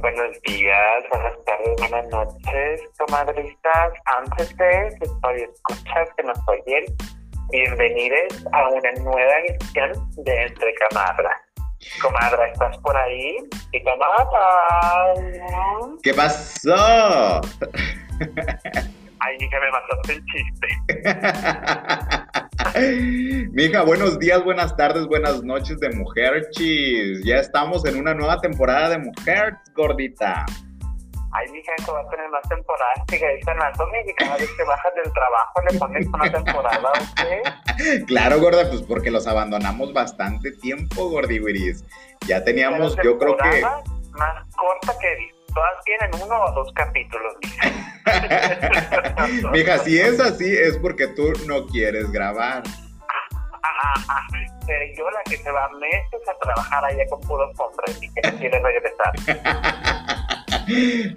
[0.00, 3.92] Buenos días, buenas tardes, buenas noches, comadristas.
[4.18, 6.84] Antes de estoy escuchas que nos oyen,
[7.50, 9.92] bienvenidos a una nueva edición
[10.24, 11.36] de Entre Camadras.
[12.00, 13.36] Comadra, ¿estás por ahí?
[13.72, 15.14] ¿Y comadra?
[16.02, 17.40] ¿Qué pasó?
[19.20, 20.68] Ay, hija, me mataste el chiste.
[23.52, 27.24] Mija, buenos días, buenas tardes, buenas noches de Mujer Chis.
[27.24, 30.44] Ya estamos en una nueva temporada de Mujer Gordita.
[31.32, 34.64] Ay, mija, eso va a tener más temporadas que Grey's Anatomy y cada vez que
[34.64, 38.06] bajas del trabajo le pones una temporada, ¿ok?
[38.06, 41.84] Claro, gorda, pues porque los abandonamos bastante tiempo, gordiwiris.
[42.26, 43.62] Ya teníamos, yo creo que...
[44.12, 45.16] Más corta que
[45.54, 47.70] todas tienen uno o dos capítulos, mija.
[49.52, 52.62] mija, si es así, es porque tú no quieres grabar.
[54.66, 58.30] Pero yo la que se va meses a trabajar allá con puros hombres y que
[58.30, 59.12] no quiere regresar.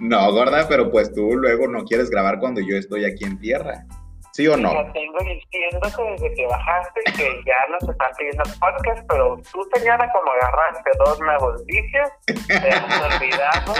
[0.00, 3.86] no, gorda, pero pues tú luego no quieres grabar cuando yo estoy aquí en tierra.
[4.34, 4.72] ¿Sí o no?
[4.72, 10.10] Yo tengo diciéndote desde que bajaste que ya nos están pidiendo podcast, pero tú, señora,
[10.10, 12.08] como agarraste dos nuevos vicios,
[12.48, 13.74] te has olvidado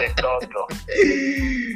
[0.00, 0.66] de todo.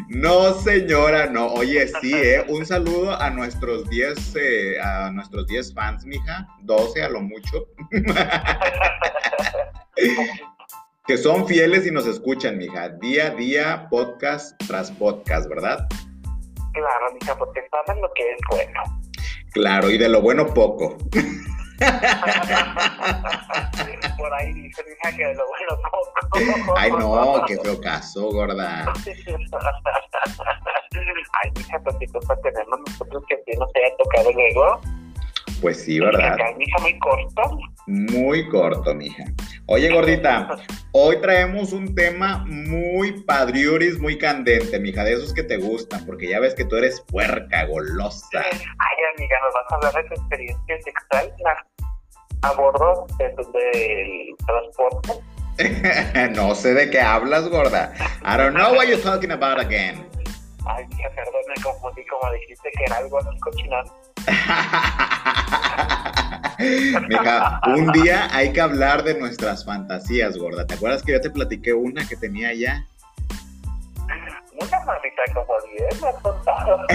[0.08, 1.48] No, señora, no.
[1.48, 2.42] Oye, sí, ¿eh?
[2.48, 6.48] Un saludo a nuestros 10 eh, a nuestros 10 fans, mija.
[6.62, 7.66] 12 a lo mucho.
[11.06, 12.88] que son fieles y nos escuchan, mija.
[12.88, 15.86] Día a día, podcast tras podcast, ¿verdad?
[16.72, 18.82] Claro, mija, porque saben lo que es bueno.
[19.52, 20.96] Claro, y de lo bueno poco.
[24.16, 26.74] Por ahí dice, mija, que de lo bueno poco.
[26.76, 28.92] Ay, no, qué feo caso, gorda.
[31.42, 34.80] Ay, mija, pues si pues tenemos nosotros que sí nos haya tocado luego.
[35.62, 36.36] Pues sí, ¿verdad?
[36.80, 37.58] Muy corto.
[37.86, 39.24] Muy corto, mija.
[39.66, 40.56] Oye, gordita,
[40.90, 46.28] hoy traemos un tema muy padriuris, muy candente, mija, de esos que te gustan, porque
[46.28, 48.42] ya ves que tú eres puerca, golosa.
[48.42, 51.32] Ay, amiga, nos vas a hablar de tu experiencia sexual
[52.42, 55.12] a bordo del de transporte.
[56.34, 57.94] no sé de qué hablas, gorda.
[58.24, 60.08] I don't know what you're talking about again.
[60.66, 64.01] Ay, mija, perdón, me confundí como dijiste que era algo así cochinado.
[67.08, 70.66] Mija, un día hay que hablar de nuestras fantasías, gorda.
[70.66, 72.84] ¿Te acuerdas que yo te platiqué una que tenía ya?
[74.60, 76.86] Una mamita como 10 me has contado.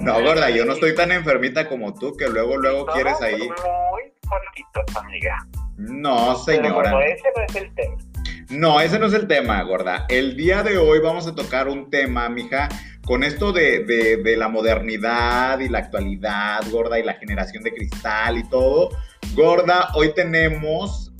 [0.00, 3.40] no, gorda, yo no estoy tan enfermita como tú que luego, luego quieres ahí.
[3.40, 5.46] Muy poquito, amiga.
[5.76, 6.90] No, señora.
[6.90, 7.96] Pero ese no es el tema.
[8.48, 10.06] No, ese no es el tema, gorda.
[10.08, 12.68] El día de hoy vamos a tocar un tema, mija,
[13.06, 18.48] con esto de, la modernidad y la actualidad, gorda, y la generación de cristal y
[18.48, 18.90] todo.
[19.34, 21.12] Gorda, hoy tenemos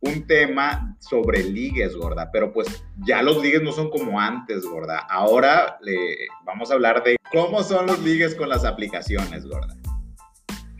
[0.00, 5.00] un tema sobre ligues, gorda, pero pues ya los ligues no son como antes, gorda.
[5.10, 9.74] Ahora le vamos a hablar de cómo son los ligues con las aplicaciones, gorda.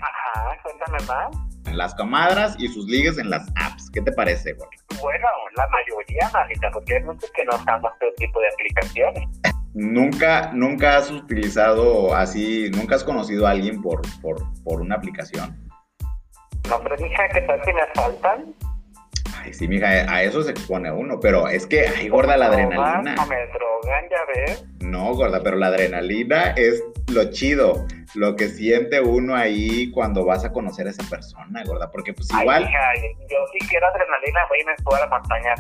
[0.01, 3.91] Ajá, cuéntame más las comadras y sus ligues en las apps.
[3.91, 4.71] ¿Qué te parece, gorda?
[5.01, 5.27] Bueno,
[5.57, 9.29] la mayoría, manita, porque hay muchos que no usamos este tipo de aplicaciones.
[9.79, 15.57] ¿Nunca, ¿Nunca has utilizado así, nunca has conocido a alguien por, por, por una aplicación?
[16.69, 18.55] No, pero mija, ¿qué tal si me faltan?
[19.41, 23.15] Ay, sí, mija, a eso se expone uno, pero es que, ay, gorda, la adrenalina.
[23.15, 24.67] No me drogan, ya ves.
[24.81, 27.87] No, gorda, pero la adrenalina es lo chido,
[28.17, 32.29] lo que siente uno ahí cuando vas a conocer a esa persona, gorda, porque pues
[32.33, 32.65] igual...
[32.65, 32.95] Ay, hija,
[33.31, 35.55] yo sí quiero adrenalina, voy y me subo a la montaña.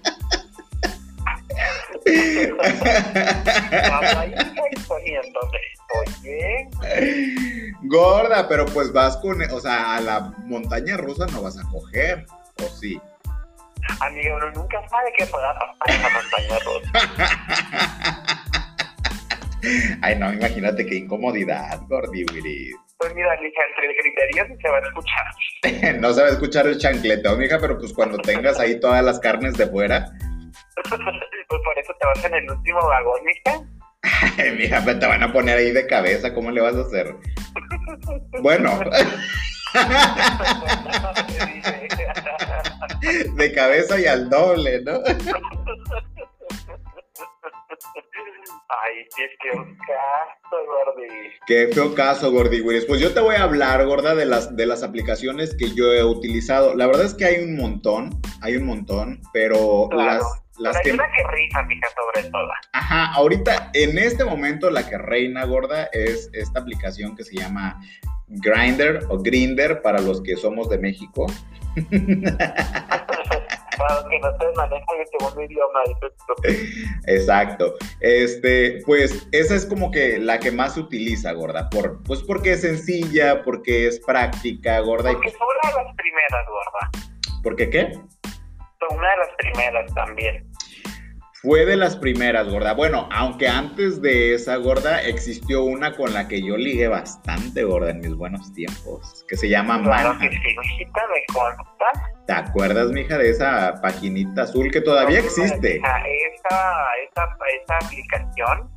[7.82, 12.24] Gorda, pero pues vas con, o sea, a la montaña rusa no vas a coger,
[12.62, 13.00] ¿o sí?
[14.00, 16.90] Amigo, uno nunca sabe qué pueda pasar en la montaña rusa.
[20.02, 26.00] Ay, no, imagínate qué incomodidad, Gordi Pues mira, entre el criterio se va a escuchar.
[26.00, 29.20] no se va a escuchar el chancleteo, mija, pero pues cuando tengas ahí todas las
[29.20, 30.12] carnes de fuera.
[31.48, 33.60] pues por eso te vas en el último vagón, mija.
[34.56, 37.14] Mija, te van a poner ahí de cabeza, ¿cómo le vas a hacer?
[38.40, 38.80] bueno.
[43.36, 45.00] de cabeza y al doble, ¿no?
[48.82, 51.08] Ay, qué feo caso, Gordi.
[51.46, 54.82] Qué feo caso, Gordi Pues yo te voy a hablar, gorda, de las, de las
[54.82, 56.74] aplicaciones que yo he utilizado.
[56.74, 60.22] La verdad es que hay un montón, hay un montón, pero las,
[60.60, 60.92] las que...
[60.92, 61.22] una que
[61.68, 62.48] fija, sobre todo.
[62.72, 67.80] Ajá, ahorita, en este momento, la que reina, gorda, es esta aplicación que se llama
[68.28, 71.26] Grinder o Grinder para los que somos de México.
[74.10, 75.80] que no se maneja el segundo idioma.
[77.06, 77.74] Exacto.
[78.00, 81.68] Este, pues esa es como que la que más se utiliza, gorda.
[81.70, 85.12] Por, pues porque es sencilla, porque es práctica, gorda.
[85.12, 86.90] Porque fue una de las primeras, gorda.
[87.42, 87.92] ¿Por qué qué?
[88.78, 90.49] Fue una de las primeras también.
[91.42, 92.74] Fue de las primeras, gorda.
[92.74, 97.90] Bueno, aunque antes de esa, gorda, existió una con la que yo ligué bastante, gorda,
[97.90, 102.26] en mis buenos tiempos, que se llama Claro que sí, hijita, me.
[102.26, 105.76] ¿Te acuerdas, mija, de esa paginita azul que todavía existe?
[105.76, 107.28] Esa, esa,
[107.62, 108.70] esa aplicación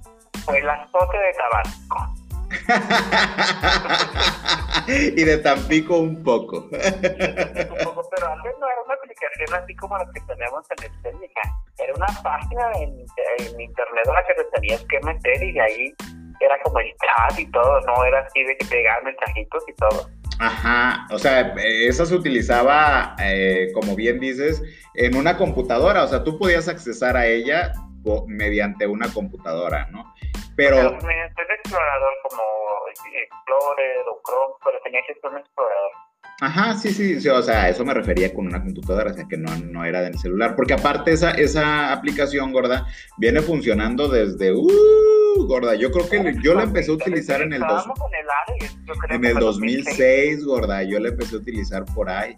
[0.46, 2.23] fue la azote de Tabasco.
[4.88, 6.68] y de Tampico un poco.
[6.70, 11.42] pero antes no era una aplicación así como las que tenemos en el técnica.
[11.78, 13.06] Era una página en,
[13.60, 15.94] internet a la que te tenías que meter y de ahí
[16.40, 19.74] era como el chat y todo, no era así de que te llegaban mensajitos y
[19.74, 20.10] todo.
[20.40, 24.62] Ajá, o sea, esa se utilizaba, eh, como bien dices,
[24.96, 27.74] en una computadora, o sea, tú podías accesar a ella
[28.28, 30.13] mediante una computadora, ¿no?
[30.56, 30.78] Pero...
[30.78, 31.10] un
[31.52, 32.44] explorador como
[32.94, 35.92] Explorer o Chrome, pero tenía que ser un explorador.
[36.42, 39.38] Ajá, sí, sí, sí, o sea, eso me refería con una computadora, o sea, que
[39.38, 42.88] no, no era del celular, porque aparte esa, esa aplicación, gorda,
[43.18, 47.62] viene funcionando desde, uh, gorda, yo creo que yo la empecé a utilizar en el,
[47.62, 47.86] dos,
[49.10, 52.36] en el 2006, gorda, yo la empecé a utilizar por ahí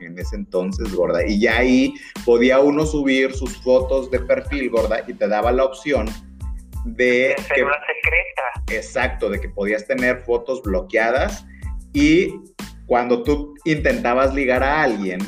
[0.00, 1.24] en ese entonces, gorda.
[1.26, 1.94] Y ya ahí
[2.24, 6.06] podía uno subir sus fotos de perfil, gorda, y te daba la opción
[6.94, 7.34] de...
[7.36, 8.42] que, secreta.
[8.70, 11.46] Exacto, de que podías tener fotos bloqueadas
[11.92, 12.34] y
[12.86, 15.18] cuando tú intentabas ligar a alguien,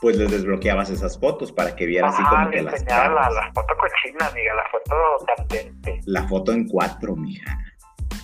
[0.00, 3.74] pues les desbloqueabas esas fotos para que vieran así como que las la, la foto
[3.76, 6.00] cochina, amiga, la foto candente.
[6.06, 7.58] La foto en cuatro, mija.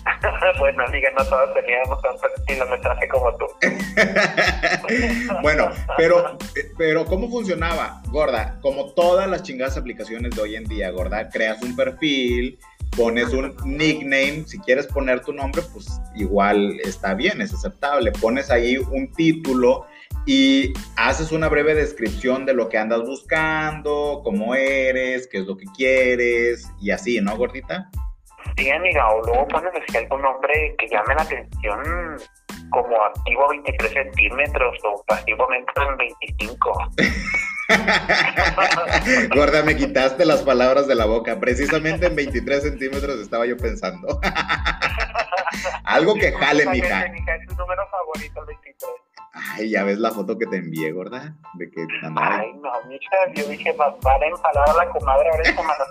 [0.59, 3.45] bueno, amiga, no todos teníamos tanto kilometraje como tú.
[5.41, 6.37] bueno, pero,
[6.77, 8.59] pero ¿cómo funcionaba, gorda?
[8.61, 12.57] Como todas las chingadas aplicaciones de hoy en día, gorda, creas un perfil,
[12.95, 18.11] pones un nickname, si quieres poner tu nombre, pues igual está bien, es aceptable.
[18.11, 19.85] Pones ahí un título
[20.25, 25.57] y haces una breve descripción de lo que andas buscando, cómo eres, qué es lo
[25.57, 27.89] que quieres y así, ¿no, gordita?
[28.57, 32.17] Sí, amiga, o luego pones así algún nombre que llame la atención
[32.69, 36.91] como activo 23 centímetros o pasivamente en 25.
[39.35, 41.39] Gorda, me quitaste las palabras de la boca.
[41.39, 44.19] Precisamente en 23 centímetros estaba yo pensando.
[45.83, 47.05] Algo que jale, mija.
[47.05, 49.00] Es tu número favorito, el 23.
[49.33, 51.35] Ay, ya ves la foto que te envié, gorda.
[51.53, 51.85] De que
[52.17, 55.85] Ay, no, mija, yo dije, va a empalar a la comadre ahora en Semana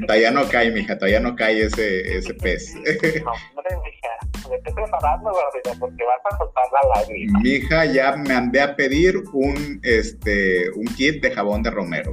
[0.06, 2.74] todavía no cae, mija, todavía no cae ese, ese pez.
[2.74, 4.08] no, hombre, mija,
[4.50, 7.40] me estoy preparando, gordita, porque vas a soltar la lágrima.
[7.40, 12.12] Mija, ya me andé a pedir un, este, un kit de jabón de romero.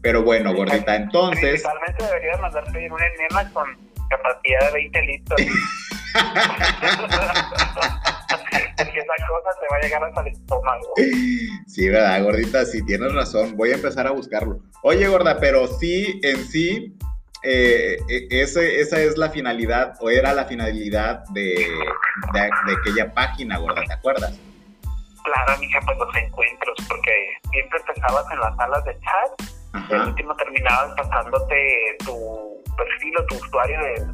[0.00, 1.62] Pero bueno, gordita, entonces...
[1.62, 3.66] Principalmente deberías mandar pedir una enema con
[4.08, 5.40] capacidad de 20 litros.
[9.78, 10.94] a llegar hasta el estómago.
[11.66, 13.56] Sí, verdad, gordita, sí, tienes razón.
[13.56, 14.60] Voy a empezar a buscarlo.
[14.82, 16.96] Oye, gorda, pero sí, en sí,
[17.42, 21.54] eh, e, ese, esa es la finalidad, o era la finalidad de,
[22.32, 22.40] de,
[22.80, 24.38] aquella página, gorda, ¿te acuerdas?
[25.22, 27.12] Claro, mija, pues los encuentros, porque
[27.50, 33.26] siempre empezabas en las salas de chat, y al último terminabas pasándote tu perfil o
[33.26, 34.06] tu usuario de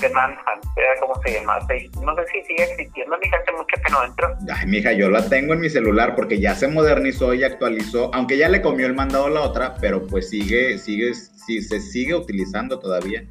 [0.00, 1.58] de Manhunt, era como se llama.
[2.02, 4.36] No sé si sigue existiendo, mija, hace mucho que no entro.
[4.52, 8.36] Ay, mija, yo la tengo en mi celular porque ya se modernizó y actualizó, aunque
[8.36, 12.14] ya le comió el mandado a la otra, pero pues sigue, sigue, sí, se sigue
[12.14, 13.24] utilizando todavía.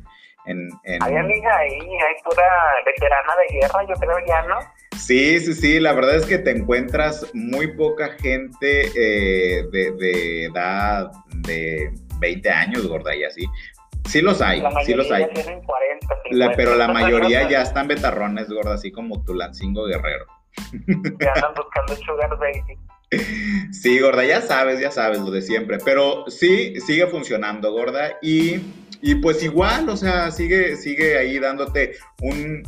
[0.45, 1.01] En, en...
[1.01, 2.43] Ay, amiga, ahí hay pura
[2.85, 4.57] veterana de guerra, yo creo ya, ¿no?
[4.97, 10.45] Sí, sí, sí, la verdad es que te encuentras muy poca gente eh, de, de
[10.45, 13.45] edad de 20 años, gorda, y así.
[14.09, 15.27] Sí los hay, sí los hay.
[16.55, 20.25] pero la mayoría ya están betarrones, gorda, así como Tulancingo Guerrero.
[21.19, 22.77] Ya andan buscando Sugar Baby.
[23.71, 25.77] Sí, gorda, ya sabes, ya sabes lo de siempre.
[25.83, 28.17] Pero sí, sigue funcionando, gorda.
[28.21, 28.59] Y,
[29.01, 32.63] y pues igual, o sea, sigue, sigue ahí dándote un.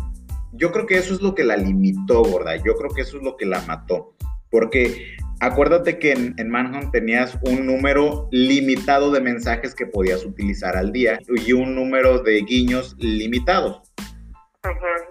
[0.54, 2.56] Yo creo que eso es lo que la limitó, gorda.
[2.58, 4.16] Yo creo que eso es lo que la mató.
[4.50, 10.78] Porque Acuérdate que en, en, Manhunt tenías un número limitado de mensajes que podías utilizar
[10.78, 13.82] al día y un número de guiños limitados.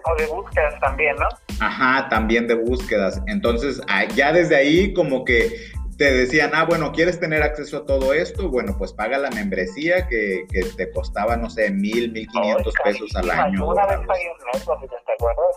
[0.07, 1.27] O de búsquedas también, ¿no?
[1.59, 3.21] Ajá, también de búsquedas.
[3.27, 5.51] Entonces, ah, ya desde ahí como que
[5.97, 8.49] te decían, ah, bueno, ¿quieres tener acceso a todo esto?
[8.49, 13.15] Bueno, pues paga la membresía que, que te costaba, no sé, mil, mil quinientos pesos
[13.15, 13.67] al año.
[13.67, 15.55] Una vez pagué un mes, ¿te acuerdas?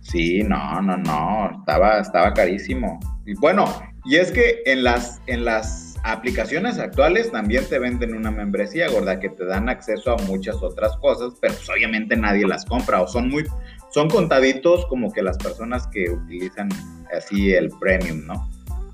[0.00, 2.98] Sí, no, no, no, estaba, estaba carísimo.
[3.26, 3.66] Y bueno,
[4.06, 9.18] y es que en las, en las aplicaciones actuales también te venden una membresía, gorda,
[9.18, 13.08] que te dan acceso a muchas otras cosas, pero pues obviamente nadie las compra o
[13.08, 13.44] son muy,
[13.90, 16.68] son contaditos como que las personas que utilizan
[17.16, 18.48] así el premium, ¿no?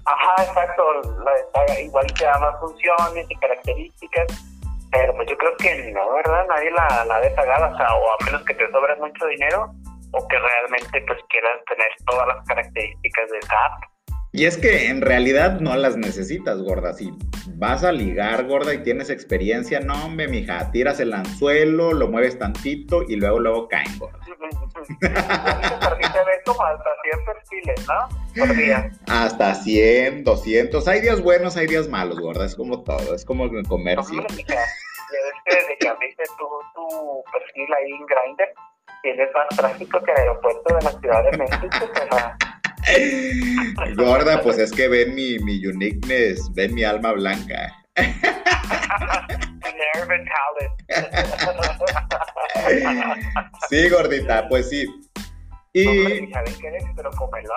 [0.07, 0.83] Ajá, exacto,
[1.83, 4.27] igual te da más funciones y características,
[4.91, 6.47] pero pues yo creo que no, ¿verdad?
[6.49, 9.73] Nadie la, la pagar, o sea, o a menos que te sobre mucho dinero,
[10.13, 13.92] o que realmente pues quieras tener todas las características de esa app.
[14.35, 16.95] Y es que en realidad no las necesitas, gorda.
[16.95, 17.13] Si
[17.57, 22.39] vas a ligar, gorda, y tienes experiencia, no, hombre, mija, tiras el anzuelo, lo mueves
[22.39, 24.19] tantito y luego, luego caen, gorda.
[26.61, 28.09] hasta 100 perfiles, ¿no?
[29.13, 30.89] Hasta 100, 200.
[30.89, 32.47] Hay días buenos, hay días malos, gorda.
[32.47, 34.23] Es como todo, es como el comercio.
[34.23, 38.49] desde que abriste tu, tu perfil ahí en Grindr,
[39.03, 41.91] tienes más tráfico que el aeropuerto de la Ciudad de México,
[43.97, 47.73] Gorda, pues es que ven mi, mi uniqueness, ven mi alma blanca.
[53.71, 54.87] sí, gordita, pues sí.
[55.75, 55.85] Y...
[55.85, 56.85] ¿saben qué eres?
[56.95, 57.53] Pero con eso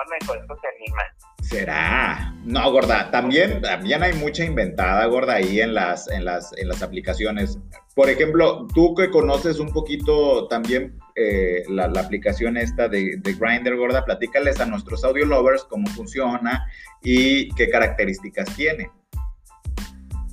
[0.60, 1.02] se anima.
[1.42, 2.34] ¿Será?
[2.44, 6.82] No, gorda, también, también hay mucha inventada, gorda, ahí en las, en las, en las
[6.82, 7.58] aplicaciones.
[7.94, 13.76] Por ejemplo, tú que conoces un poquito también eh, la, aplicación esta de, de Grindr,
[13.76, 16.66] gorda, platícales a nuestros audio lovers cómo funciona
[17.02, 18.90] y qué características tiene.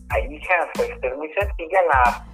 [0.10, 2.28] Ahí, hija, pues es muy sencilla la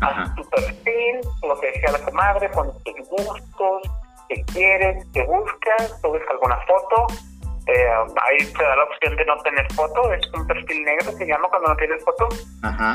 [0.00, 3.82] a tu perfil, lo que decía la comadre, con tus gustos,
[4.34, 7.06] qué quieres, qué buscas, subes alguna foto,
[7.66, 7.88] eh,
[8.22, 11.48] ahí te da la opción de no tener foto, es un perfil negro, se llama
[11.48, 12.28] cuando no tienes foto.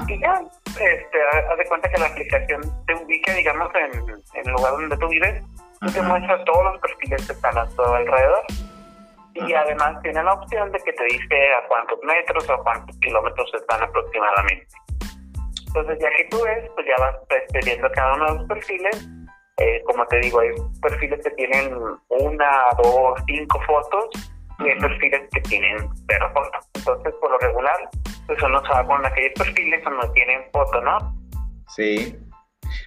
[0.08, 1.18] Y ya, este,
[1.50, 5.44] haz de cuenta que la aplicación te ubica, digamos, en, el lugar donde tú vives
[5.82, 8.44] y te muestra todos los perfiles que están a todo alrededor.
[9.34, 12.96] Y además tiene la opción de que te dice a cuántos metros o a cuántos
[12.98, 14.68] kilómetros están aproximadamente.
[15.68, 19.10] Entonces, ya que tú ves, pues ya vas este, viendo cada uno de los perfiles.
[19.60, 20.52] Eh, como te digo, hay
[20.82, 21.74] perfiles que tienen
[22.08, 22.50] una,
[22.82, 26.66] dos, cinco fotos y hay perfiles que tienen cero fotos.
[26.76, 27.90] Entonces, por lo regular,
[28.26, 30.98] pues uno se va con aquellos perfiles donde tienen foto, ¿no?
[31.68, 32.18] Sí.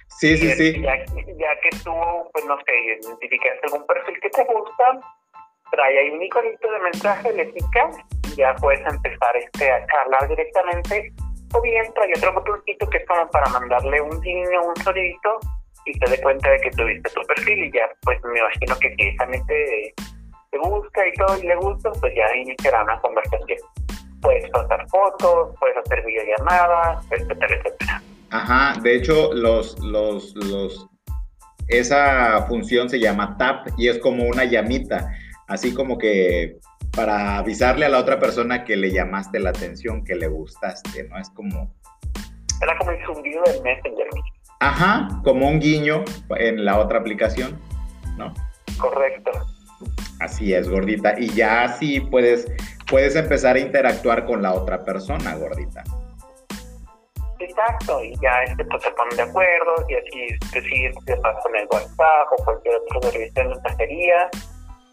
[0.07, 0.81] Sí, sí, sí.
[0.81, 1.93] Ya, ya, que tú,
[2.31, 4.99] pues no sé, identificas algún perfil que te gusta,
[5.71, 7.97] trae ahí un iconito de mensaje, le picas
[8.31, 11.13] y ya puedes empezar este, a hablar directamente.
[11.53, 15.39] O bien trae otro botoncito que es como para mandarle un guiño, un sonidito
[15.85, 18.95] y te dé cuenta de que tuviste tu perfil y ya, pues me imagino que
[18.95, 19.93] si esa mente
[20.51, 23.59] te busca y todo y le gusta, pues ya iniciará una conversación.
[24.21, 28.01] Puedes pasar fotos, puedes hacer videollamadas, etcétera, etcétera.
[28.29, 30.87] Ajá, de hecho, los, los, los,
[31.67, 35.11] esa función se llama tap y es como una llamita,
[35.47, 36.57] así como que
[36.95, 41.17] para avisarle a la otra persona que le llamaste la atención, que le gustaste, ¿no?
[41.17, 41.73] Es como...
[42.61, 44.07] Era como el zumbido del Messenger.
[44.63, 46.05] Ajá, como un guiño
[46.37, 47.59] en la otra aplicación,
[48.15, 48.33] ¿no?
[48.79, 49.31] Correcto.
[50.21, 51.19] Así es, gordita.
[51.19, 52.49] Y ya así puedes,
[52.89, 55.83] puedes empezar a interactuar con la otra persona, gordita.
[57.39, 61.53] Exacto, y ya este, pues, se ponen de acuerdo, y así decides te vas con
[61.57, 64.29] el WhatsApp o cualquier otro servicio de mensajería,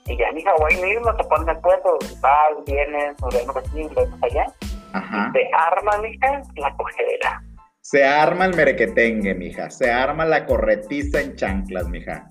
[0.07, 3.95] y ya en Hawái mismo se ponen de acuerdo, vas, vienes, nos vemos aquí, nos
[3.95, 4.47] vemos allá,
[4.95, 5.31] Ajá.
[5.33, 7.41] te arma, mija, la cogedera.
[7.90, 12.28] Se arma el merequetengue, mija, se arma la corretiza en chanclas, mija.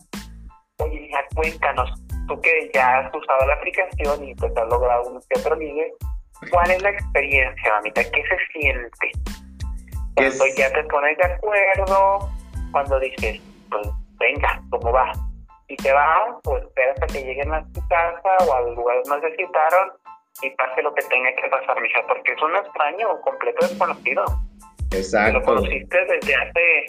[0.78, 1.92] Oye, mija, cuéntanos,
[2.30, 5.92] tú que ya has usado la aplicación y pues has logrado un que otro ligue,
[6.50, 8.02] ¿cuál es la experiencia, mamita?
[8.06, 9.12] ¿Qué se siente?
[10.16, 12.30] Cuando ya te pones de acuerdo,
[12.72, 13.86] cuando dices, pues
[14.18, 15.12] venga, ¿cómo va?
[15.68, 19.30] Y te vas, pues esperas a que lleguen a tu casa o al lugar donde
[19.30, 19.92] se citaron
[20.42, 24.24] y pase lo que tenga que pasar, mija, porque es un extraño completo desconocido.
[24.92, 25.40] Exacto.
[25.40, 26.86] Lo conociste desde hace,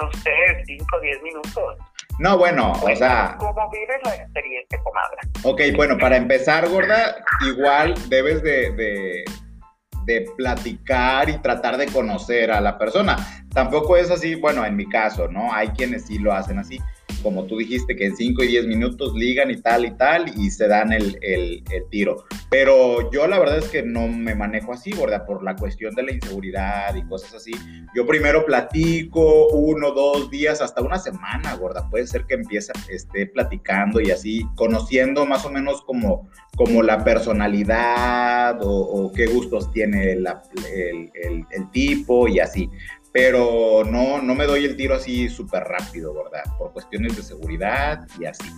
[0.00, 1.78] no sé, 5 o 10 minutos.
[2.18, 3.36] No, bueno, o sea.
[3.38, 5.16] ¿Cómo vives la experiencia, comadre?
[5.42, 7.16] Ok, bueno, para empezar, gorda,
[7.46, 9.24] igual debes de, de,
[10.04, 13.16] de, platicar y tratar de conocer a la persona.
[13.54, 15.52] Tampoco es así, bueno, en mi caso, ¿no?
[15.52, 16.78] Hay quienes sí lo hacen así
[17.22, 20.50] como tú dijiste, que en 5 y 10 minutos ligan y tal y tal y
[20.50, 22.24] se dan el, el, tiro.
[22.50, 25.26] Pero yo la verdad es que no me manejo así, ¿verdad?
[25.26, 27.52] Por la cuestión de la inseguridad y cosas así.
[27.94, 31.88] Yo primero platico uno, dos días, hasta una semana, gorda.
[31.90, 37.04] Puede ser que empiece, esté platicando y así, conociendo más o menos como, como la
[37.04, 40.26] personalidad o, qué gustos tiene el,
[41.50, 42.70] el tipo y así
[43.12, 46.44] pero no, no me doy el tiro así súper rápido, ¿verdad?
[46.58, 48.48] Por cuestiones de seguridad y así.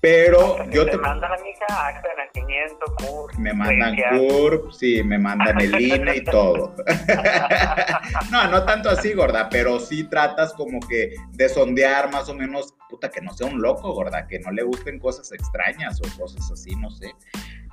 [0.00, 0.92] Pero yo te...
[0.92, 0.96] te...
[0.98, 3.36] mandan, amiga, acta de nacimiento, CURP.
[3.38, 6.76] Me mandan CURP, sí, me mandan el INE y todo.
[8.30, 12.76] no, no tanto así, gorda, pero sí tratas como que de sondear más o menos,
[12.88, 16.48] puta, que no sea un loco, gorda, que no le gusten cosas extrañas o cosas
[16.52, 17.12] así, no sé.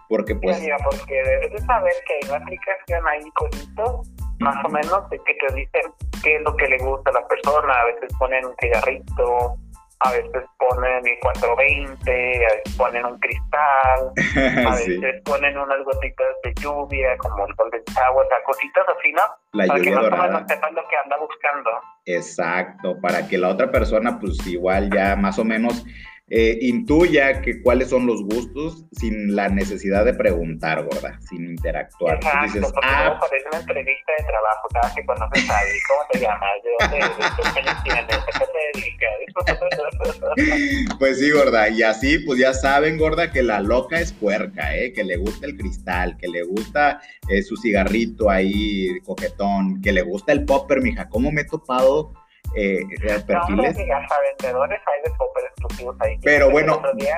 [0.09, 0.59] Porque pues...
[0.59, 4.01] Mira, porque debes de saber que hay una aplicación ahí conito,
[4.39, 5.81] más o menos, de que te dicen
[6.23, 9.55] qué es lo que le gusta a la persona, a veces ponen un cigarrito,
[10.01, 14.11] a veces ponen el 420, a veces ponen un cristal,
[14.67, 14.97] a Sí.
[14.99, 19.21] veces ponen unas gotitas de lluvia, como el golden shower, o sea, cositas así, ¿no?
[19.53, 20.23] La Para que más o dorada.
[20.27, 21.69] menos sepan lo que anda buscando.
[22.05, 25.85] Exacto, para que la otra persona pues igual ya más o menos
[26.27, 32.15] eh, intuya que cuáles son los gustos sin la necesidad de preguntar, gorda, sin interactuar.
[32.15, 36.07] Exacto, dices, porque ah, parece una entrevista de trabajo, cada que conoces a alguien, ¿cómo
[36.11, 36.49] te llamas?
[36.63, 37.11] ¿De dónde eres?
[37.53, 38.03] ¿Qué años tienes?
[38.03, 39.11] ¿A qué te dedicas?
[40.99, 44.93] pues sí, gorda, y así pues ya saben, gorda, que la loca es puerca, ¿eh?
[44.93, 50.01] que le gusta el cristal, que le gusta eh, su cigarrito ahí coquetón, que le
[50.01, 52.13] gusta el popper, mija, ¿cómo me he topado
[52.55, 53.69] eh, No, perfiles?
[53.77, 56.17] hombre, hasta vendedores hay de popper exclusivos ahí.
[56.23, 57.17] Pero bueno, día,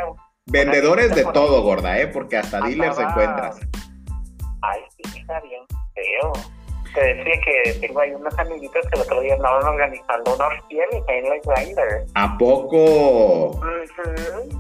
[0.50, 2.08] Vendedores de todo, gorda, ¿eh?
[2.08, 3.60] porque hasta dealers andaba- encuentras.
[4.62, 5.62] Ay, sí, está bien
[5.94, 6.32] feo.
[6.94, 10.38] Te decía que tengo ahí unos amiguitos que el otro día andaban organizando
[10.70, 12.06] fieles ahí en la Grindr.
[12.16, 13.60] ¿A poco?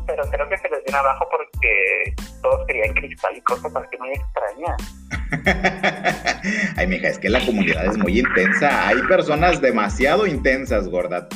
[0.06, 4.12] Pero creo que se les viene abajo porque todos querían cristal y cosas así muy
[4.12, 4.98] extrañas.
[6.78, 8.88] Ay, mija, es que la comunidad es muy intensa.
[8.88, 11.28] Hay personas demasiado intensas, gorda.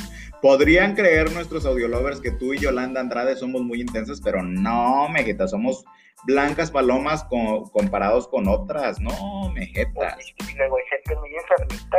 [0.42, 5.46] Podrían creer nuestros audiolovers que tú y Yolanda Andrade somos muy intensas, pero no, mejita,
[5.46, 5.84] somos
[6.24, 9.00] blancas palomas co- comparados con otras.
[9.00, 10.18] No, mejeta.
[10.50, 11.98] Y luego hay gente muy enfermita.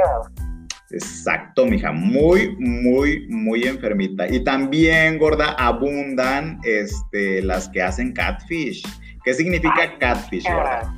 [0.92, 4.28] Exacto, mija, muy, muy, muy enfermita.
[4.28, 8.84] Y también, gorda, abundan este, las que hacen catfish.
[9.24, 10.94] ¿Qué significa Ay, catfish, gorda?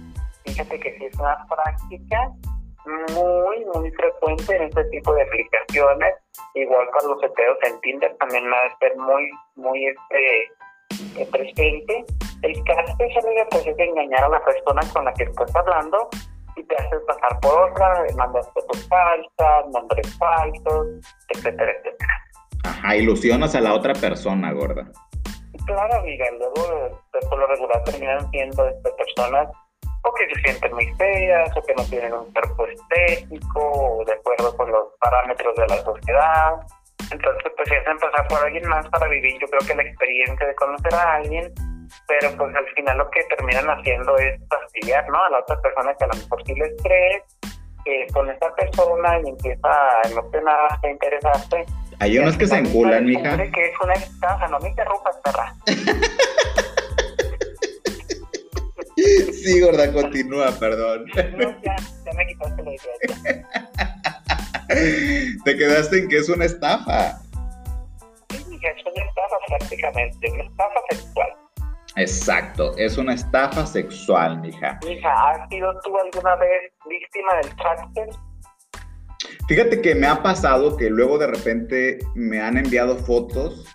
[0.46, 2.18] Fíjate que sí es una práctica
[2.86, 6.16] muy, muy frecuente en este tipo de aplicaciones.
[6.54, 12.06] Igual para los heteros en Tinder también va a ser muy, muy este, eh, presente.
[12.42, 16.10] El catfish, amiga, pues es engañar a la persona con la que estás hablando
[16.56, 20.88] y te haces pasar por otra, mandas fotos falsas, nombres falsos,
[21.30, 22.14] etcétera, etcétera.
[22.64, 24.90] Ajá, ilusionas a la otra persona, gorda.
[25.66, 29.50] Claro, amiga, luego pues, por lo regular terminan siendo estas personas
[30.06, 34.14] o que se sienten muy feas o que no tienen un cuerpo estético o de
[34.14, 36.54] acuerdo con los parámetros de la sociedad.
[37.12, 40.48] Entonces, pues se hacen pasar por alguien más para vivir, yo creo que la experiencia
[40.48, 41.54] de conocer a alguien,
[42.08, 45.24] pero pues al final lo que terminan haciendo es fastidiar, ¿no?
[45.24, 47.24] A la otra persona que a lo mejor sí les cree,
[47.84, 51.66] que con esa persona y empieza a emocionarse, a interesarse.
[52.00, 53.38] Hay unos que se enculan, mija.
[53.38, 55.54] Que es una estafa, no me interrumpas, perra.
[58.96, 61.06] Sí, gorda, continúa, perdón.
[61.38, 63.50] No, ya, ya me quitaste la idea.
[65.46, 67.20] Te quedaste en que es una estafa.
[68.30, 71.28] Sí, es una estafa prácticamente, una estafa sexual.
[71.98, 74.80] Exacto, es una estafa sexual, mija.
[74.86, 78.10] Mija, ¿has sido tú alguna vez víctima del tracker?
[79.48, 83.66] Fíjate que me ha pasado que luego de repente me han enviado fotos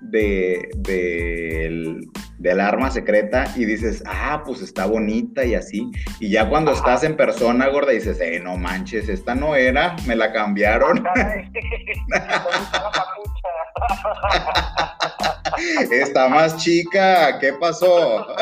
[0.00, 2.00] de, del,
[2.44, 5.90] del arma secreta y dices, ah, pues está bonita y así.
[6.20, 6.80] Y ya cuando Ajá.
[6.80, 11.02] estás en persona, gorda, dices, eh, no manches, esta no era, me la cambiaron.
[15.90, 18.26] Está más chica, ¿qué pasó?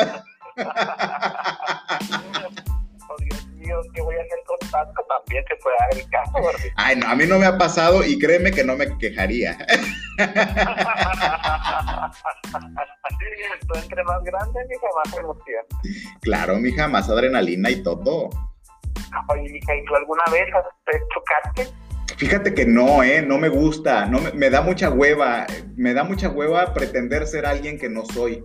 [3.09, 4.39] Oh, Dios mío, ¿qué voy a hacer
[4.73, 6.33] También se puede dar el caso.
[6.75, 9.57] Ay, no, a mí no me ha pasado y créeme que no me quejaría.
[13.67, 15.65] Tú entre más grande, mija, más emoción.
[16.21, 18.29] Claro, mija, más adrenalina y todo.
[19.29, 21.71] Oye, mija, ¿y tú alguna vez has hecho casting?
[22.17, 23.21] Fíjate que no, ¿eh?
[23.21, 27.45] No me gusta, no me, me da mucha hueva, me da mucha hueva pretender ser
[27.45, 28.43] alguien que no soy.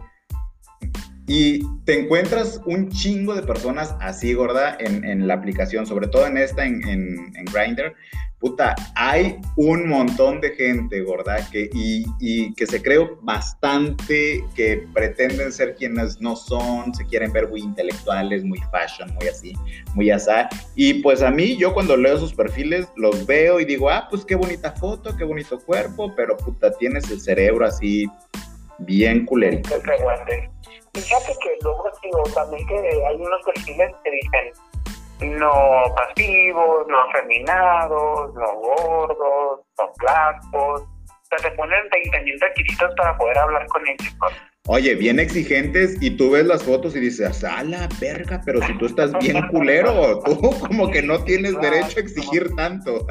[1.29, 6.27] Y te encuentras un chingo de personas así, gorda, en, en la aplicación, sobre todo
[6.27, 7.95] en esta, en, en, en Grindr.
[8.41, 14.87] Puta, hay un montón de gente, gorda, que, y, y que se cree bastante que
[14.95, 19.53] pretenden ser quienes no son, se quieren ver muy intelectuales, muy fashion, muy así,
[19.95, 20.49] muy asá.
[20.77, 24.25] Y pues a mí, yo cuando leo sus perfiles, los veo y digo, ah, pues
[24.25, 28.07] qué bonita foto, qué bonito cuerpo, pero puta, tienes el cerebro así
[28.79, 29.75] bien culerito.
[31.03, 34.53] Fíjate que luego digo también que hay unos perfiles que dicen
[35.37, 42.95] no pasivos, no afeminados, no gordos, no flacos, O sea, te ponen 20 mil requisitos
[42.97, 44.15] para poder hablar con ellos.
[44.67, 48.77] Oye, bien exigentes y tú ves las fotos y dices, a la verga, pero si
[48.79, 53.07] tú estás bien culero, tú como que no tienes derecho a exigir tanto.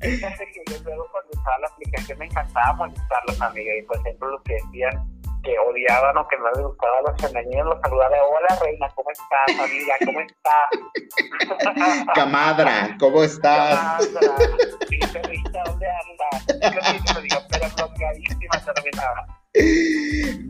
[0.00, 4.30] Fíjate que yo luego cuando usaba la aplicación me encantaba molestarlos, amiga, y por ejemplo
[4.32, 8.58] los que decían que odiaban o que no les gustaba los femenines, los saludaba, hola
[8.62, 9.94] reina, ¿cómo estás, amiga?
[10.04, 12.06] ¿Cómo estás?
[12.14, 14.06] Camadra, ¿cómo estás?
[14.06, 14.46] Camadra,
[14.88, 16.46] sí, perrita, ¿dónde andas?
[17.14, 19.26] Yo digo, pero bloqueadísima terminaba.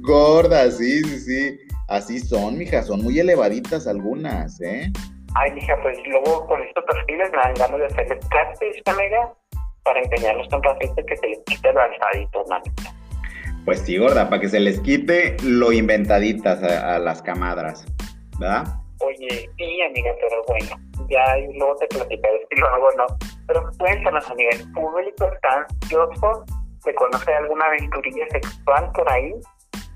[0.03, 1.59] Gorda, sí, sí, sí.
[1.89, 4.93] Así son, mija, son muy elevaditas algunas, ¿eh?
[5.35, 9.33] Ay, mija, pues luego con estos perfiles me dan ganas de hacerle catfish, amiga,
[9.83, 13.02] para engañarlos tan fácil que se les quite el alzadito, manita.
[13.65, 17.87] Pues sí, gorda, para que se les quite lo inventaditas a, a las camadras,
[18.39, 18.65] ¿verdad?
[18.99, 20.77] Oye, sí, amiga, pero bueno,
[21.09, 23.07] ya y luego te platicaré si lo hago o no.
[23.47, 26.45] Pero cuéntanos, amiga, ¿el público está ansioso
[26.85, 29.33] de conocer alguna aventurilla sexual por ahí?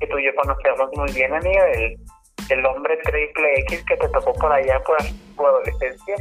[0.00, 1.98] Que tú y yo conocemos muy bien, amiga, del,
[2.48, 4.96] del hombre triple X que te tocó por allá por
[5.36, 6.16] tu adolescencia.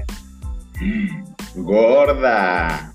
[1.56, 2.94] Gorda,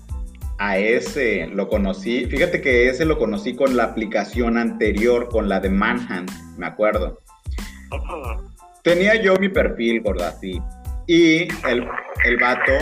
[0.61, 5.59] a ese lo conocí, fíjate que ese lo conocí con la aplicación anterior, con la
[5.59, 7.19] de Manhunt, me acuerdo.
[8.83, 10.61] Tenía yo mi perfil, gorda, sí.
[11.07, 11.87] Y el,
[12.25, 12.73] el vato,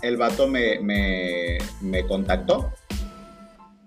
[0.00, 2.72] el vato me, me, me contactó.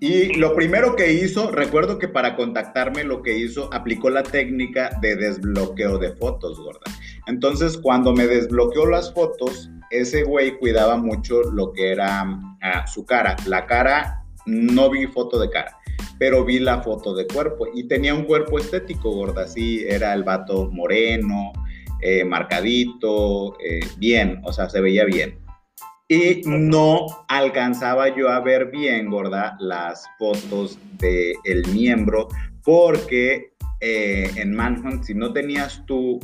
[0.05, 4.89] Y lo primero que hizo, recuerdo que para contactarme lo que hizo, aplicó la técnica
[5.01, 6.81] de desbloqueo de fotos, gorda.
[7.25, 13.05] Entonces, cuando me desbloqueó las fotos, ese güey cuidaba mucho lo que era ah, su
[13.05, 13.37] cara.
[13.45, 15.77] La cara, no vi foto de cara,
[16.19, 17.67] pero vi la foto de cuerpo.
[17.73, 21.53] Y tenía un cuerpo estético, gorda, sí, era el vato moreno,
[22.01, 25.42] eh, marcadito, eh, bien, o sea, se veía bien.
[26.07, 32.27] Y no alcanzaba yo a ver bien, gorda, las fotos del el miembro,
[32.63, 36.19] porque eh, en Manhunt, si no tenías tú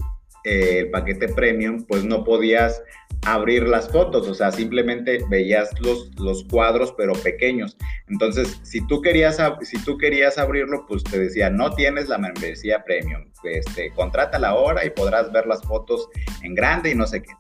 [0.46, 2.82] eh, el paquete premium, pues no podías
[3.26, 7.78] abrir las fotos, o sea, simplemente veías los, los cuadros, pero pequeños.
[8.08, 12.84] Entonces, si tú, querías, si tú querías abrirlo, pues te decía, no tienes la membresía
[12.84, 16.08] premium, este, contrátala ahora y podrás ver las fotos
[16.44, 17.32] en grande y no sé qué.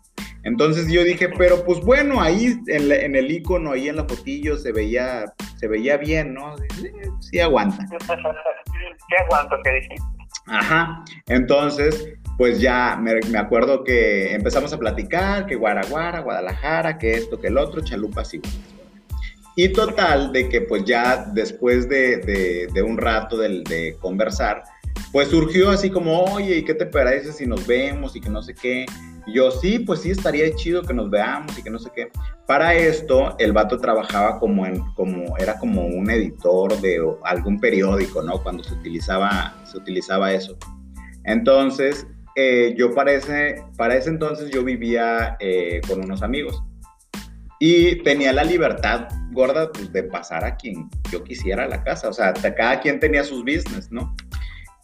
[0.43, 4.05] Entonces yo dije, pero pues bueno, ahí en, la- en el icono, ahí en la
[4.05, 5.25] fotillo se veía,
[5.57, 6.55] se veía bien, ¿no?
[6.79, 7.85] Sí, sí aguanta.
[8.07, 10.03] ¿Qué aguanto que dijiste?
[10.47, 11.03] Ajá.
[11.27, 17.39] Entonces, pues ya me, me acuerdo que empezamos a platicar, que Guaraguara, Guadalajara, que esto,
[17.39, 18.59] que el otro, chalupas y guanas.
[19.55, 24.63] Y total, de que pues ya después de, de- de un rato de, conversar,
[25.11, 28.41] pues surgió así como, oye, ¿y qué te parece si nos vemos y que no
[28.41, 28.85] sé qué?
[29.33, 32.11] Yo, sí, pues sí, estaría chido que nos veamos y que no sé qué.
[32.47, 38.21] Para esto, el vato trabajaba como en, como, era como un editor de algún periódico,
[38.21, 38.41] ¿no?
[38.41, 40.57] Cuando se utilizaba, se utilizaba eso.
[41.23, 46.63] Entonces, eh, yo para ese, para ese entonces yo vivía eh, con unos amigos
[47.59, 52.07] y tenía la libertad gorda pues, de pasar a quien yo quisiera a la casa.
[52.09, 54.15] O sea, cada quien tenía sus business, ¿no?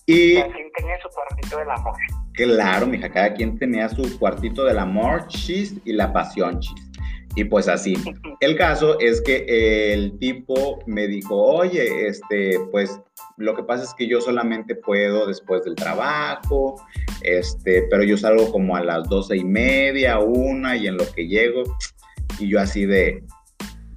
[0.06, 1.96] Y Cada quien tenía su cuartito del amor.
[2.36, 6.90] Claro, mija, cada quien tenía su cuartito del amor chis y la pasión chis.
[7.36, 7.96] Y pues así.
[8.40, 13.02] El caso es que el tipo me dijo, oye, este, pues
[13.38, 16.82] lo que pasa es que yo solamente puedo después del trabajo,
[17.24, 21.28] este, pero yo salgo como a las doce y media, una, y en lo que
[21.28, 21.64] llego,
[22.40, 23.22] y yo así de,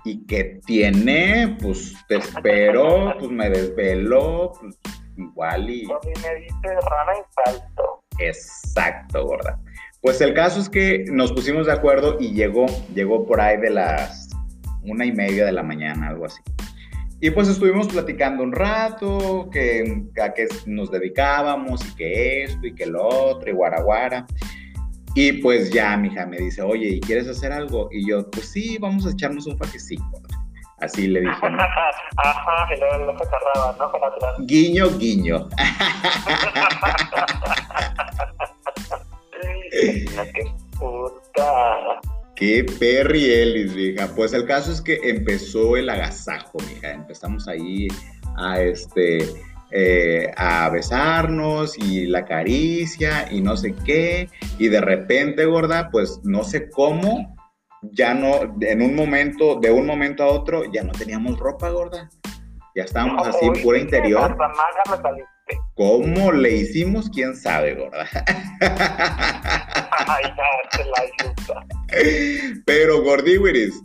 [0.05, 1.57] ¿y qué tiene?
[1.63, 4.77] Pues te espero, pues me desvelo, pues
[5.17, 5.85] igual y...
[5.85, 7.13] A mí me dice rana
[7.45, 7.98] salto.
[8.19, 9.59] Exacto, gorda.
[10.01, 13.71] Pues el caso es que nos pusimos de acuerdo y llegó, llegó por ahí de
[13.71, 14.29] las
[14.83, 16.41] una y media de la mañana, algo así.
[17.21, 22.75] Y pues estuvimos platicando un rato, que a qué nos dedicábamos y que esto y
[22.75, 24.25] que lo otro y guaraguara.
[25.15, 27.89] Y pues ya, mija, me dice, oye, ¿y quieres hacer algo?
[27.91, 30.23] Y yo, pues sí, vamos a echarnos un fajecito.
[30.81, 31.59] Así le dije, ¿no?
[32.17, 33.93] Ajá, y luego lo cerraba, ¿no?
[33.93, 34.37] Para atrás.
[34.41, 35.49] guiño, guiño.
[40.35, 42.01] Qué puta.
[42.35, 44.09] Qué Perry Ellis, mija.
[44.15, 46.93] Pues el caso es que empezó el agasajo, mija.
[46.93, 47.89] Empezamos ahí
[48.37, 49.19] a este
[49.71, 54.29] eh, a besarnos y la caricia y no sé qué.
[54.59, 57.37] Y de repente, gorda, pues no sé cómo,
[57.83, 62.09] ya no, en un momento, de un momento a otro, ya no teníamos ropa, gorda.
[62.75, 64.37] Ya estábamos así, Uy, pura interior.
[65.75, 67.09] ¿Cómo le hicimos?
[67.11, 68.07] ¿Quién sabe, gorda?
[70.07, 70.59] Ay, la.
[72.67, 73.83] Pero, gordiwiris,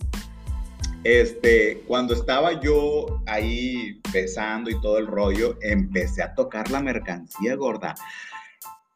[1.03, 7.55] este, cuando estaba yo ahí besando y todo el rollo, empecé a tocar la mercancía,
[7.55, 7.95] gorda.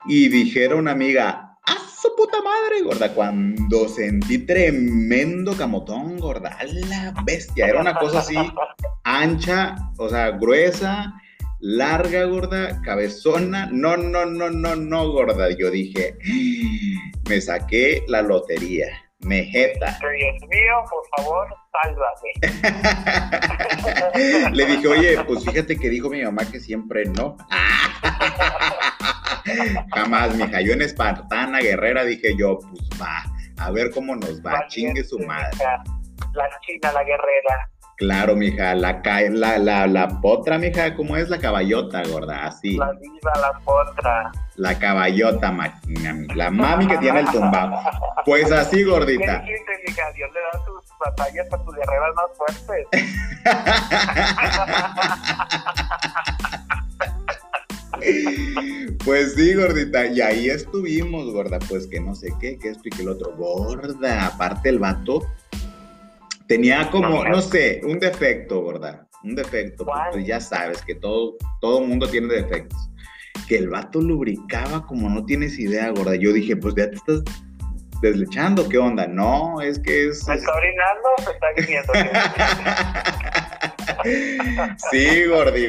[0.06, 3.14] Y dijeron una amiga, ¡a su puta madre, gorda!
[3.14, 7.68] Cuando sentí tremendo camotón, gorda, a la bestia.
[7.68, 8.36] Era una cosa así,
[9.04, 11.14] ancha, o sea, gruesa,
[11.60, 13.68] larga, gorda, cabezona.
[13.72, 15.50] No, no, no, no, no, gorda.
[15.58, 16.18] Yo dije,
[17.30, 18.88] me saqué la lotería.
[19.20, 19.98] Mejeta.
[20.00, 21.48] Dios mío, por favor,
[21.82, 22.32] sálvame.
[24.56, 27.36] Le dije, oye, pues fíjate que dijo mi mamá que siempre no.
[29.94, 30.62] Jamás, mija.
[30.62, 33.24] Yo en Espartana Guerrera dije yo, pues va,
[33.58, 35.58] a ver cómo nos va, chingue su madre.
[36.34, 37.70] La China, la guerrera.
[37.98, 42.46] Claro, mija, la, la, la, la potra, mija, ¿cómo es la caballota, gorda?
[42.46, 42.78] Así.
[42.78, 44.32] La viva, la potra.
[44.56, 45.52] La caballota,
[46.36, 47.82] la mami que tiene el tumbao.
[48.24, 49.42] Pues así, gordita.
[49.42, 50.12] ¿Qué dijiste, mija?
[50.12, 52.88] Dios le da sus batallas a tus guerreras más fuertes.
[59.06, 62.90] Pues sí, gordita, y ahí estuvimos, gorda, pues que no sé qué, que esto y
[62.90, 65.26] que el otro, gorda, aparte el vato
[66.48, 71.82] tenía como, no, sé, un defecto, gorda, un defecto, pues ya sabes que todo, todo
[71.82, 72.90] mundo tiene defectos,
[73.48, 77.24] que el vato lubricaba como no tienes idea, gorda, yo dije, pues ya te estás
[78.02, 79.08] deslechando, ¿qué onda?
[79.08, 80.28] No, es que es...
[80.28, 81.94] ¿Me está orinando o se está viniendo?
[84.92, 85.68] Sí, Gordi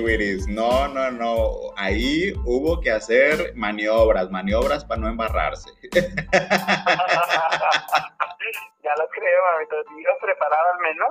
[0.48, 1.50] No, no, no.
[1.76, 5.70] Ahí hubo que hacer maniobras, maniobras para no embarrarse.
[5.92, 6.00] ya
[8.96, 9.42] lo creo,
[9.98, 11.08] ¿Ibas preparado al menos?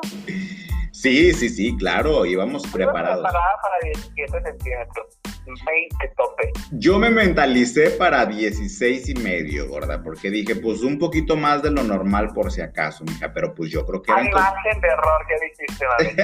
[0.91, 3.23] Sí, sí, sí, claro, íbamos preparados.
[3.23, 5.19] preparada para 17 centímetros.
[5.65, 6.51] 20 tope.
[6.71, 11.71] Yo me mentalicé para 16 y medio, gorda, porque dije, pues un poquito más de
[11.71, 15.25] lo normal por si acaso, mija, pero pues yo creo que Hay margen de error,
[15.27, 16.15] ¿qué dijiste, vale?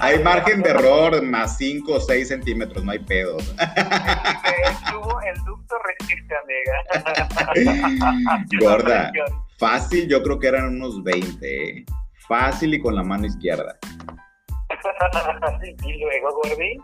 [0.00, 3.36] Hay margen de error, más 5 o 6 centímetros, no hay pedo.
[3.38, 3.44] el
[5.44, 6.84] ducto resiste, amiga.
[8.60, 9.12] gorda,
[9.58, 11.84] fácil, yo creo que eran unos 20, ¿eh?
[12.28, 13.78] Fácil y con la mano izquierda.
[15.84, 16.78] ¿Y luego, Gordi?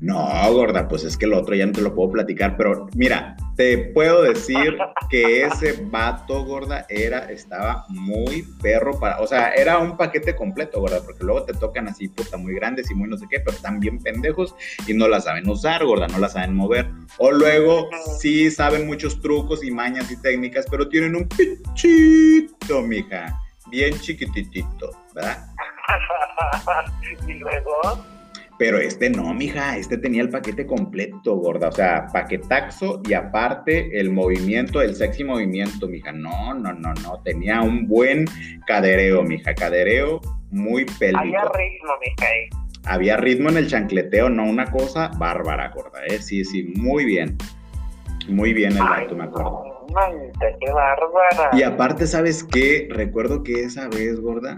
[0.00, 3.36] No, gorda, pues es que el otro ya no te lo puedo platicar, pero mira,
[3.56, 4.76] te puedo decir
[5.10, 10.80] que ese vato, gorda, era, estaba muy perro para, o sea, era un paquete completo,
[10.80, 13.56] gorda, porque luego te tocan así, puta, muy grandes y muy no sé qué, pero
[13.56, 14.54] están bien pendejos
[14.86, 16.90] y no la saben usar, gorda, no la saben mover.
[17.18, 23.40] O luego sí saben muchos trucos y mañas y técnicas, pero tienen un pichito, mija
[23.70, 25.48] bien chiquititito, ¿verdad?
[27.26, 28.15] y luego.
[28.58, 31.68] Pero este no, mija, este tenía el paquete completo, gorda.
[31.68, 36.12] O sea, paquetaxo y aparte el movimiento, el sexy movimiento, mija.
[36.12, 37.20] No, no, no, no.
[37.22, 38.24] Tenía un buen
[38.66, 39.54] cadereo, mija.
[39.54, 41.18] Cadereo muy pélvico.
[41.18, 42.26] Había ritmo, mija.
[42.84, 46.04] Había ritmo en el chancleteo, no una cosa bárbara, gorda.
[46.06, 46.18] ¿eh?
[46.20, 47.36] Sí, sí, muy bien.
[48.28, 49.76] Muy bien el vato, me acuerdo
[50.60, 51.50] qué bárbara.
[51.52, 52.88] Y aparte, ¿sabes qué?
[52.90, 54.56] Recuerdo que esa vez, gorda,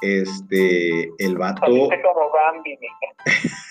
[0.00, 1.60] este, el vato...
[1.60, 1.90] como
[2.32, 2.78] Bambi,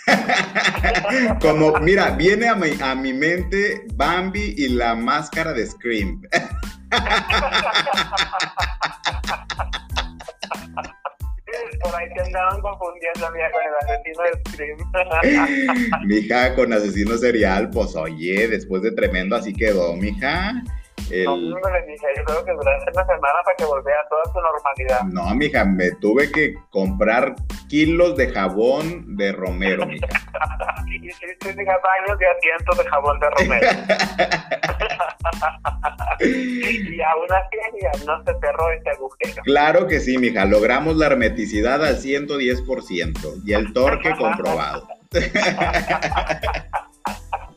[1.41, 6.21] como, mira, viene a mi, a mi mente Bambi y la máscara de Scream.
[11.81, 14.77] Por ahí te andaban confundiendo, mija, con el asesino de Scream.
[16.05, 20.63] mija, con asesino serial, pues oye, después de tremendo así quedó, mija.
[21.09, 21.25] El...
[21.25, 25.01] No, mija, yo creo que durante una semana para que volviera a toda su normalidad.
[25.03, 27.35] No, mija, me tuve que comprar
[27.67, 30.07] kilos de jabón de romero, mija.
[30.87, 33.67] y hiciste baños de asientos de jabón de romero.
[36.21, 37.57] y aún así
[38.05, 39.43] no se cerró ese agujero.
[39.43, 44.87] Claro que sí, mija, logramos la hermeticidad al 110% y el torque comprobado.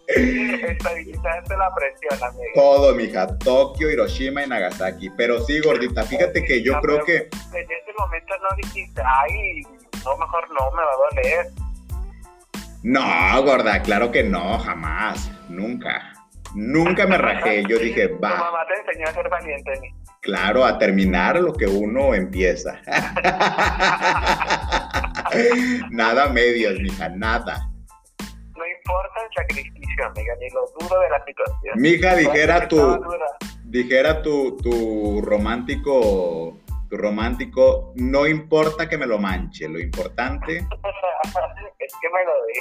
[0.08, 2.50] Estabilizarte la presión, amiga.
[2.54, 3.38] Todo, mija.
[3.38, 5.10] Tokio, Hiroshima y Nagasaki.
[5.16, 7.16] Pero sí, gordita, fíjate que yo creo que.
[7.16, 9.62] En ese momento no dijiste, ay,
[10.04, 11.46] no, mejor no, me va a doler.
[12.82, 15.28] No, gorda, claro que no, jamás.
[15.48, 16.12] Nunca.
[16.54, 17.64] Nunca me rajé.
[17.68, 18.30] Yo dije, va.
[18.30, 19.72] Tu mamá te enseñó a ser valiente.
[20.20, 22.80] Claro, a terminar lo que uno empieza.
[25.90, 27.68] nada medios, mija, nada
[28.86, 31.74] importa el sacrificio, amiga, ni lo duro de la situación.
[31.76, 33.00] Mija, dijera tu,
[33.64, 40.66] dijera tu, tu romántico, tu romántico, no importa que me lo manche, lo importante
[41.78, 42.60] es que me lo dé.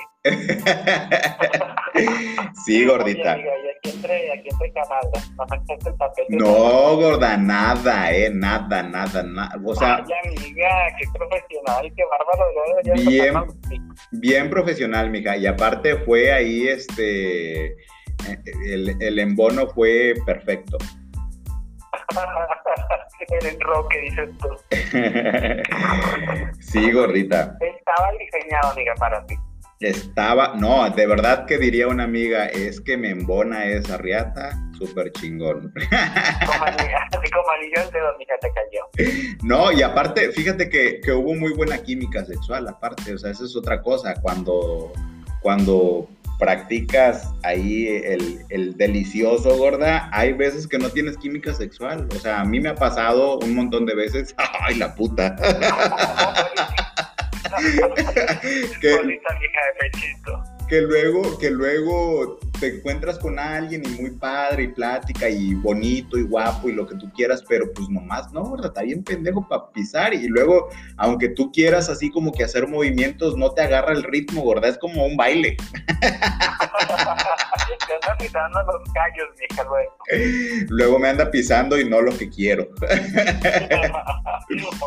[2.66, 3.34] sí, gordita.
[3.36, 6.26] Oye, amiga, aquí entre, aquí entre camadas, no manchaste el papel.
[6.30, 9.58] No, gorda, nada, eh, nada, nada, nada.
[9.64, 12.46] O sea, Ay, amiga, qué profesional, qué bárbaro.
[12.84, 13.34] Debería Bien.
[14.12, 15.38] bien profesional, mija.
[15.38, 17.76] Y aparte fue ahí, este,
[18.66, 20.78] el, el embono fue perfecto.
[23.30, 24.50] El enroque, dices tú.
[26.60, 27.58] sí, gordita.
[27.60, 29.36] Estaba diseñado, amiga, para ti.
[29.80, 35.12] Estaba, no, de verdad que diría una amiga, es que me embona esa riata, súper
[35.12, 35.74] chingón.
[35.74, 36.98] Como anillo,
[37.84, 39.38] al dedo, mija, te cayó.
[39.44, 43.44] No, y aparte, fíjate que, que hubo muy buena química sexual, aparte, o sea, esa
[43.44, 44.94] es otra cosa, cuando,
[45.42, 52.20] cuando practicas ahí el, el delicioso, gorda, hay veces que no tienes química sexual, o
[52.20, 55.36] sea, a mí me ha pasado un montón de veces, ay, la puta,
[57.56, 60.55] Bonita vieja de pechito.
[60.68, 66.18] Que luego, que luego te encuentras con alguien y muy padre y plática y bonito
[66.18, 68.68] y guapo y lo que tú quieras, pero pues nomás no, ¿verdad?
[68.68, 73.38] Está bien pendejo para pisar y luego, aunque tú quieras así como que hacer movimientos,
[73.38, 75.58] no te agarra el ritmo, gorda, es como un baile.
[78.06, 79.96] Te andas pisando los callos, mija, luego.
[80.70, 82.64] Luego me anda pisando y no lo que quiero.
[82.74, 82.76] o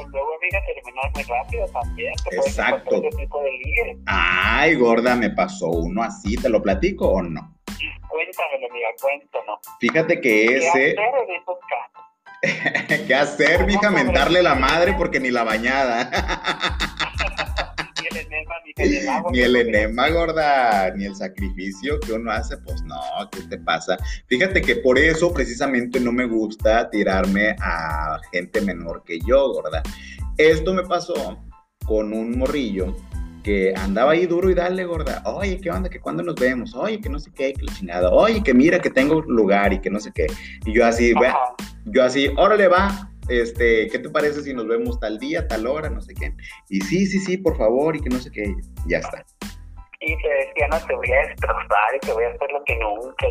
[0.09, 2.14] luego, amiga, terminar muy rápido también.
[2.31, 3.02] Te Exacto.
[3.16, 3.98] tipo de ligue.
[4.07, 7.57] Ay, gorda, me pasó uno así, ¿te lo platico o no?
[8.09, 9.59] Cuéntamelo, amiga, cuéntanos.
[9.81, 12.04] Fíjate que ¿Qué ese, hacer en esos casos?
[13.07, 13.90] ¿qué hacer, mija?
[13.90, 16.11] Mentarle la madre porque ni la bañada.
[18.18, 19.33] Ni el enema, ni el agua.
[19.33, 23.00] Ni el enema, gorda, ni el sacrificio que uno hace, pues no,
[23.31, 23.96] ¿qué te pasa?
[24.26, 29.83] Fíjate que por eso precisamente no me gusta tirarme a gente menor que yo, gorda.
[30.37, 31.38] Esto me pasó
[31.87, 32.96] con un morrillo
[33.42, 35.22] que andaba ahí duro y dale, gorda.
[35.24, 35.88] Oye, ¿qué onda?
[35.88, 36.74] ¿Que cuándo nos vemos?
[36.74, 38.11] Oye, que no sé qué, que la chingada.
[38.11, 40.26] Oye, que mira que tengo lugar y que no sé qué.
[40.66, 41.54] Y yo así, Ajá.
[41.87, 43.11] yo así, órale, va.
[43.28, 46.32] Este, ¿qué te parece si nos vemos tal día, tal hora, no sé qué?
[46.68, 48.54] Y sí, sí, sí, por favor, y que no sé qué.
[48.86, 49.24] Ya está.
[50.00, 52.78] Y te decía, no te voy a destrozar y te voy a hacer lo que
[52.78, 53.26] nunca.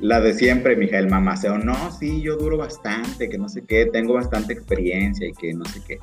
[0.00, 1.58] La de siempre, mija, el mamaceo.
[1.58, 5.64] No, sí, yo duro bastante, que no sé qué, tengo bastante experiencia y que no
[5.64, 5.98] sé qué.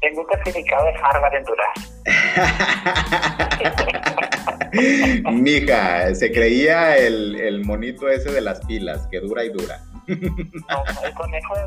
[0.00, 1.72] tengo un certificado de Harvard en durar.
[5.32, 9.80] mija, se creía el, el monito ese de las pilas, que dura y dura.
[10.08, 11.66] No, el conejo de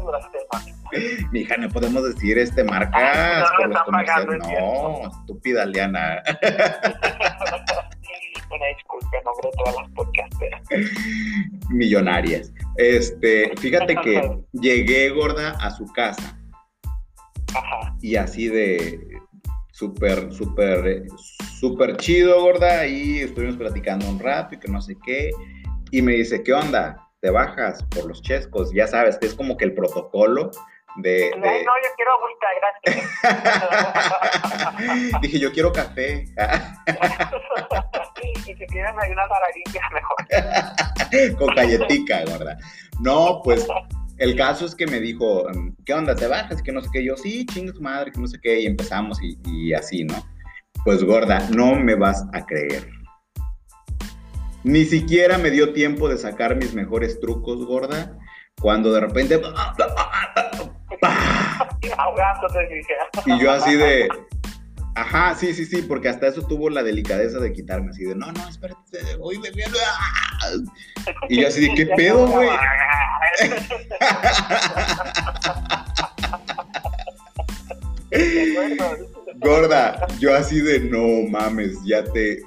[0.51, 0.73] mami.
[1.31, 3.93] Mija, no podemos decir este marcas Ah, no, por
[4.27, 6.21] los No, estúpida Liana.
[8.51, 10.61] Una disculpa, en nombre de todas las podcasteras.
[11.69, 12.51] Millonarias.
[12.77, 16.37] Este, fíjate que llegué gorda a su casa
[17.55, 17.95] Ajá.
[18.01, 18.99] y así de
[19.71, 21.05] súper, súper,
[21.59, 22.79] súper chido, gorda.
[22.81, 25.29] Ahí estuvimos platicando un rato y que no sé qué.
[25.91, 27.07] Y me dice, ¿qué onda?
[27.21, 28.73] ¿Te bajas por los chescos?
[28.73, 30.49] Ya sabes que es como que el protocolo
[30.97, 31.11] de...
[31.11, 32.47] De- no, yo quiero agüita,
[32.83, 33.07] gracias.
[35.21, 36.25] Dije, yo quiero café.
[38.23, 41.37] y si tienen ahí una maravilla, mejor.
[41.37, 42.57] con galletica, gorda.
[42.99, 43.67] No, pues
[44.17, 45.45] el caso es que me dijo,
[45.85, 46.15] ¿qué onda?
[46.15, 46.61] ¿Te bajas?
[46.63, 47.03] Que no sé qué.
[47.03, 48.61] Yo, sí, chingue tu madre, que no sé qué.
[48.61, 50.15] Y empezamos y, y así, ¿no?
[50.83, 52.89] Pues gorda, no me vas a creer.
[54.63, 58.17] Ni siquiera me dio tiempo de sacar mis mejores trucos, gorda,
[58.59, 59.41] cuando de repente...
[63.25, 64.09] Y yo así de...
[64.93, 68.29] Ajá, sí, sí, sí, porque hasta eso tuvo la delicadeza de quitarme, así de, no,
[68.31, 69.77] no, espérate, voy bebiendo.
[69.85, 70.49] ah".
[71.29, 72.49] Y yo así de, ¿qué pedo, güey?
[72.49, 73.49] ¿De?
[79.37, 82.41] Gorda, yo así de no mames, ya te.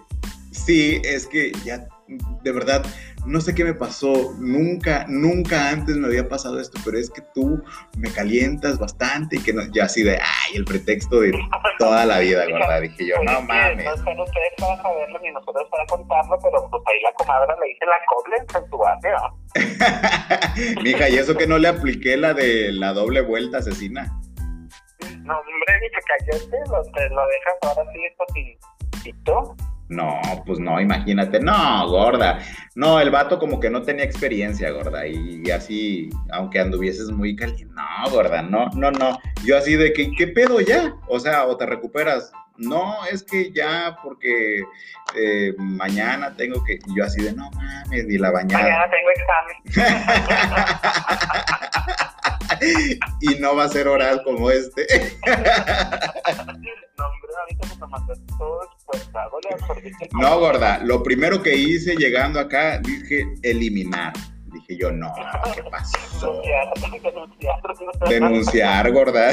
[0.52, 2.84] Sí, es que ya, de verdad,
[3.26, 4.34] no sé qué me pasó.
[4.38, 7.62] Nunca, nunca antes me había pasado esto, pero es que tú
[7.96, 11.32] me calientas bastante y que no, ya así de, ay, el pretexto de
[11.78, 12.80] toda la vida, gorda.
[12.80, 13.84] Dije yo, no mames.
[13.84, 17.86] No ustedes para saberlo ni nosotros para contarlo, pero pues ahí la comadre le dice
[17.86, 19.16] la coblenza en tu barrio.
[20.82, 24.04] Mija, y eso que no le apliqué la de la doble vuelta asesina.
[25.22, 28.58] No, hombre, ni te callaste, lo, te lo dejas ahora sí, esto sin
[29.94, 31.38] No, pues no, imagínate.
[31.40, 32.40] No, gorda.
[32.74, 35.06] No, el vato como que no tenía experiencia, gorda.
[35.06, 37.72] Y así, aunque anduvieses muy caliente.
[37.74, 39.18] No, gorda, no, no, no.
[39.44, 40.94] Yo así de que, ¿qué pedo ya?
[41.08, 42.32] O sea, o te recuperas.
[42.56, 44.62] No, es que ya porque
[45.16, 46.74] eh, mañana tengo que.
[46.74, 48.62] y Yo así de, no mames, ni la bañada.
[48.62, 49.56] Mañana tengo examen.
[53.20, 54.86] y no va a ser oral como este.
[55.26, 55.32] no,
[57.06, 59.38] hombre, ahorita me mandaste todo expuestado,
[60.12, 64.12] No, gorda, lo primero que hice llegando acá, dije eliminar.
[64.52, 65.12] Dije yo, no,
[65.52, 66.40] ¿qué pasó?
[66.40, 66.72] Denunciar,
[67.02, 67.60] denunciar.
[68.08, 69.32] Denunciar, gorda.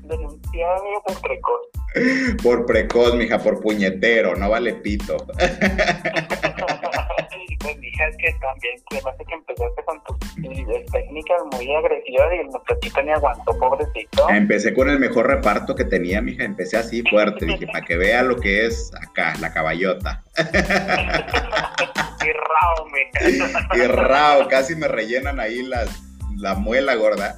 [0.00, 1.60] Denunciar por precoz.
[2.42, 5.16] Por precoz, mija, por puñetero, no vale pito.
[8.18, 10.18] que también se me que empezaste con tus
[10.92, 14.28] técnicas muy agresivas y el muchachito ni aguantó, pobrecito.
[14.28, 18.22] Empecé con el mejor reparto que tenía, mija, empecé así fuerte, dije, para que vea
[18.22, 20.22] lo que es acá, la caballota.
[20.36, 23.68] y rao, mija.
[23.74, 27.36] y rao, casi me rellenan ahí las la muela gorda.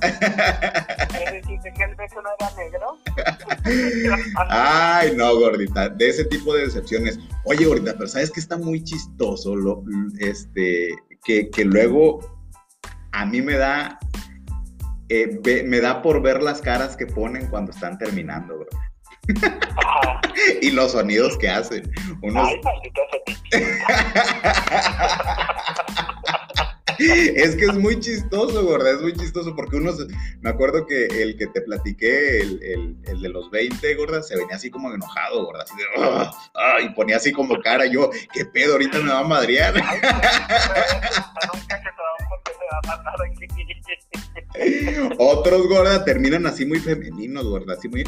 [1.33, 2.99] ¿Dijiste que el beso no era negro?
[4.49, 7.19] Ay, no, gordita, de ese tipo de decepciones.
[7.45, 9.55] Oye, gordita, pero ¿sabes que está muy chistoso?
[9.57, 9.85] Lo,
[10.19, 10.95] este,
[11.25, 12.21] que, que luego
[13.13, 13.99] a mí me da,
[15.09, 18.69] eh, me da por ver las caras que ponen cuando están terminando, bro.
[20.63, 21.91] y los sonidos que hacen.
[22.23, 22.49] Unos...
[22.49, 22.61] Ay,
[27.37, 29.93] es que es muy chistoso, gorda, es muy chistoso porque uno,
[30.41, 34.57] me acuerdo que el que te platiqué, el, el, de los 20, gorda, se venía
[34.57, 35.85] así como enojado, gorda, así de,
[36.55, 38.73] ah", y ponía así como cara, yo, ¿qué pedo?
[38.73, 39.75] Ahorita me va a madrear.
[45.19, 48.05] Otros, gorda, terminan así muy femeninos, gorda, así muy...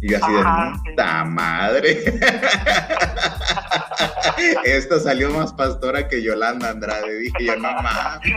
[0.00, 0.44] Y yo así de,
[0.90, 2.04] puta madre.
[4.64, 7.18] Esta salió más pastora que Yolanda Andrade.
[7.18, 8.32] Dije yo, no mames.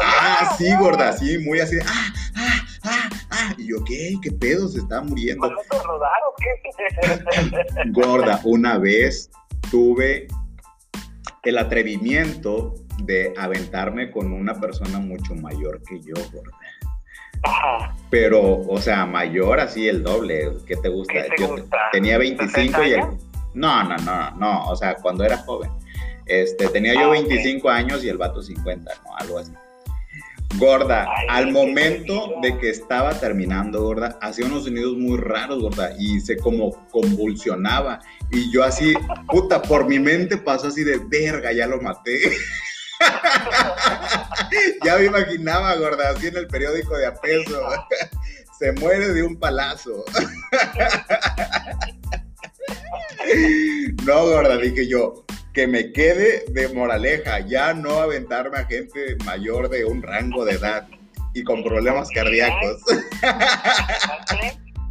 [0.00, 1.76] ah, sí, gorda, sí, muy así.
[1.86, 3.54] Ah, ah, ah, ah.
[3.58, 4.16] Y yo, ¿qué?
[4.22, 4.68] ¿Qué pedo?
[4.68, 5.48] Se está muriendo.
[5.48, 6.48] rodar o qué?
[7.92, 9.30] gorda, una vez
[9.70, 10.26] tuve
[11.44, 12.74] el atrevimiento
[13.04, 16.56] de aventarme con una persona mucho mayor que yo, gorda.
[18.10, 20.52] Pero, o sea, mayor así el doble.
[20.66, 21.14] ¿Qué te gusta?
[21.38, 21.56] Yo
[21.92, 23.00] tenía 25 y él.
[23.54, 24.68] No, no, no, no.
[24.68, 25.70] O sea, cuando era joven.
[26.26, 29.16] Este, tenía yo 25 ah, años y el vato 50, ¿no?
[29.16, 29.52] Algo así.
[30.58, 36.20] Gorda, al momento de que estaba terminando, gorda, hacía unos sonidos muy raros, gorda, y
[36.20, 38.00] se como convulsionaba.
[38.30, 38.94] Y yo así,
[39.28, 42.18] puta, por mi mente pasó así de verga, ya lo maté.
[44.84, 47.68] ya me imaginaba, gorda, así en el periódico de apeso.
[48.58, 50.04] Se muere de un palazo.
[54.04, 59.68] no, gorda, dije yo, que me quede de moraleja, ya no aventarme a gente mayor
[59.68, 60.88] de un rango de edad
[61.34, 62.82] y con problemas cardíacos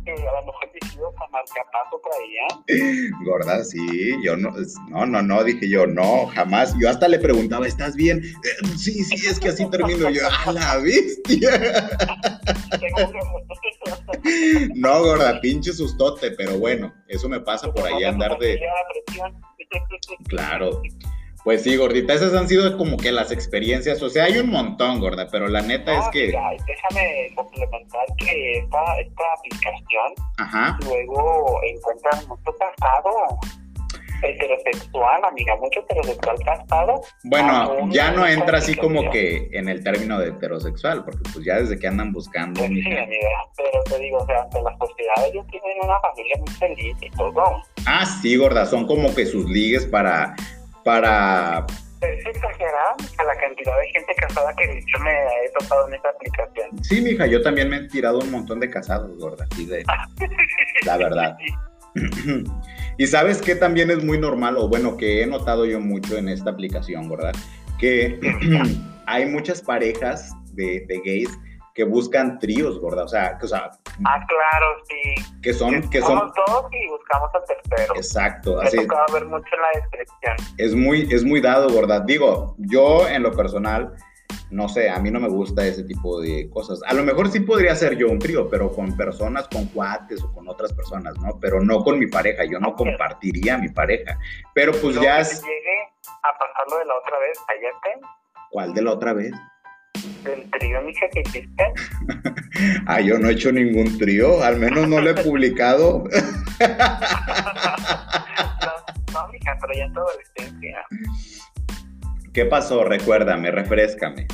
[0.06, 0.70] que a lo mejor
[1.18, 2.48] a marcapaso allá.
[3.26, 4.52] Gorda, sí, yo no,
[4.90, 6.76] no, no, no, dije yo, no, jamás.
[6.80, 8.24] Yo hasta le preguntaba, ¿estás bien?
[8.24, 11.90] Eh, sí, sí, es que así termino yo, a la bestia.
[14.76, 18.60] no, gorda, pinche sustote, pero bueno, eso me pasa por ahí andar de...
[20.28, 20.82] Claro.
[21.46, 25.00] Pues sí, gordita, esas han sido como que las experiencias, o sea, hay un montón,
[25.00, 26.26] gorda, pero la neta es que...
[26.26, 33.12] Mira, déjame complementar que esta, esta aplicación luego encuentran mucho casado
[34.24, 37.02] heterosexual, amiga, mucho heterosexual casado.
[37.26, 41.58] Bueno, ya no entra así como que en el término de heterosexual, porque pues ya
[41.58, 42.62] desde que andan buscando...
[42.62, 46.50] Sí, amiga, pero te digo, o sea, ante la sociedad ellos tienen una familia muy
[46.56, 47.44] feliz y todo.
[47.86, 50.36] Ah, sí, gorda, son como que sus ligues para
[50.86, 51.66] para...
[52.02, 56.84] Es exagerado la cantidad de gente casada que yo me he topado en esta aplicación.
[56.84, 59.84] Sí, mija, yo también me he tirado un montón de casados, gorda, de...
[60.86, 61.38] la verdad.
[63.00, 66.30] y sabes que también es muy normal, o bueno, que he notado yo mucho en
[66.30, 67.34] esta aplicación, ¿verdad?
[67.80, 68.20] Que
[69.08, 71.32] hay muchas parejas de, de gays
[71.76, 73.70] que buscan tríos, gorda, o sea, que, o sea,
[74.06, 77.96] ah, claro, sí, que son, que, son dos y buscamos al tercero.
[77.98, 78.78] Exacto, así.
[78.78, 80.36] Me ver mucho en la descripción.
[80.58, 82.00] Es muy, es muy dado, gorda.
[82.00, 83.94] Digo, yo en lo personal,
[84.52, 86.80] no sé, a mí no me gusta ese tipo de cosas.
[86.88, 90.32] A lo mejor sí podría ser yo un trío, pero con personas, con cuates o
[90.34, 91.38] con otras personas, ¿no?
[91.42, 94.18] Pero no con mi pareja, yo no compartiría a mi pareja.
[94.54, 95.20] Pero pues ya...
[95.20, 95.42] es...
[95.42, 95.90] llegue
[96.24, 97.74] a pasarlo de la otra vez, ¿ayer
[98.50, 99.34] ¿Cuál de la otra vez?
[100.26, 101.64] ¿El trío, mija, que hiciste?
[102.88, 106.04] ah, yo no he hecho ningún trío, al menos no lo he publicado.
[109.14, 110.86] no, mija, pero ya en tu adolescencia.
[112.34, 112.84] ¿Qué pasó?
[112.84, 114.28] Recuérdame, refrescame.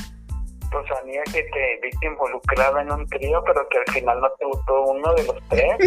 [0.72, 4.46] Pues amiga que te viste involucrada en un trío, pero que al final no te
[4.46, 5.78] gustó uno de los tres.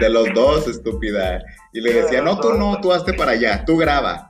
[0.00, 1.42] de los dos, estúpida.
[1.72, 4.28] Y le decía, no, tú no, tú hazte para allá, tú graba.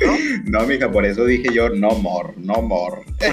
[0.44, 3.02] no mija, por eso dije yo, no more, no more.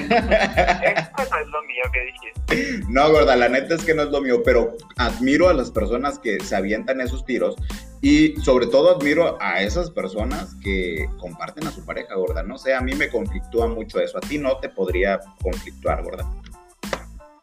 [2.88, 6.20] No, gorda, la neta es que no es lo mío, pero admiro a las personas
[6.20, 7.56] que se avientan esos tiros
[8.02, 12.44] y sobre todo admiro a esas personas que comparten a su pareja, gorda.
[12.44, 14.18] No sé, a mí me conflictúa mucho eso.
[14.18, 16.30] A ti no te podría conflictuar, gorda.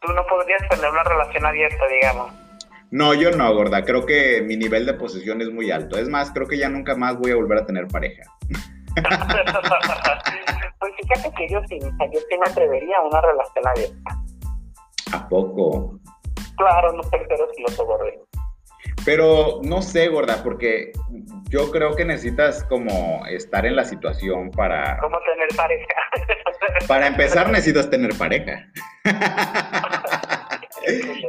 [0.01, 2.33] Tú no podrías tener una relación abierta, digamos.
[2.89, 3.83] No, yo no, gorda.
[3.85, 5.97] Creo que mi nivel de posesión es muy alto.
[5.97, 8.23] Es más, creo que ya nunca más voy a volver a tener pareja.
[10.79, 14.11] pues fíjate que yo sí, yo sí me atrevería a una relación abierta.
[15.13, 15.99] ¿A poco?
[16.57, 18.19] Claro, no pero si lo soborré.
[19.05, 20.91] Pero no sé, gorda, porque
[21.49, 24.97] yo creo que necesitas como estar en la situación para...
[24.99, 25.95] ¿Cómo tener pareja?
[26.87, 28.67] para empezar necesitas tener pareja.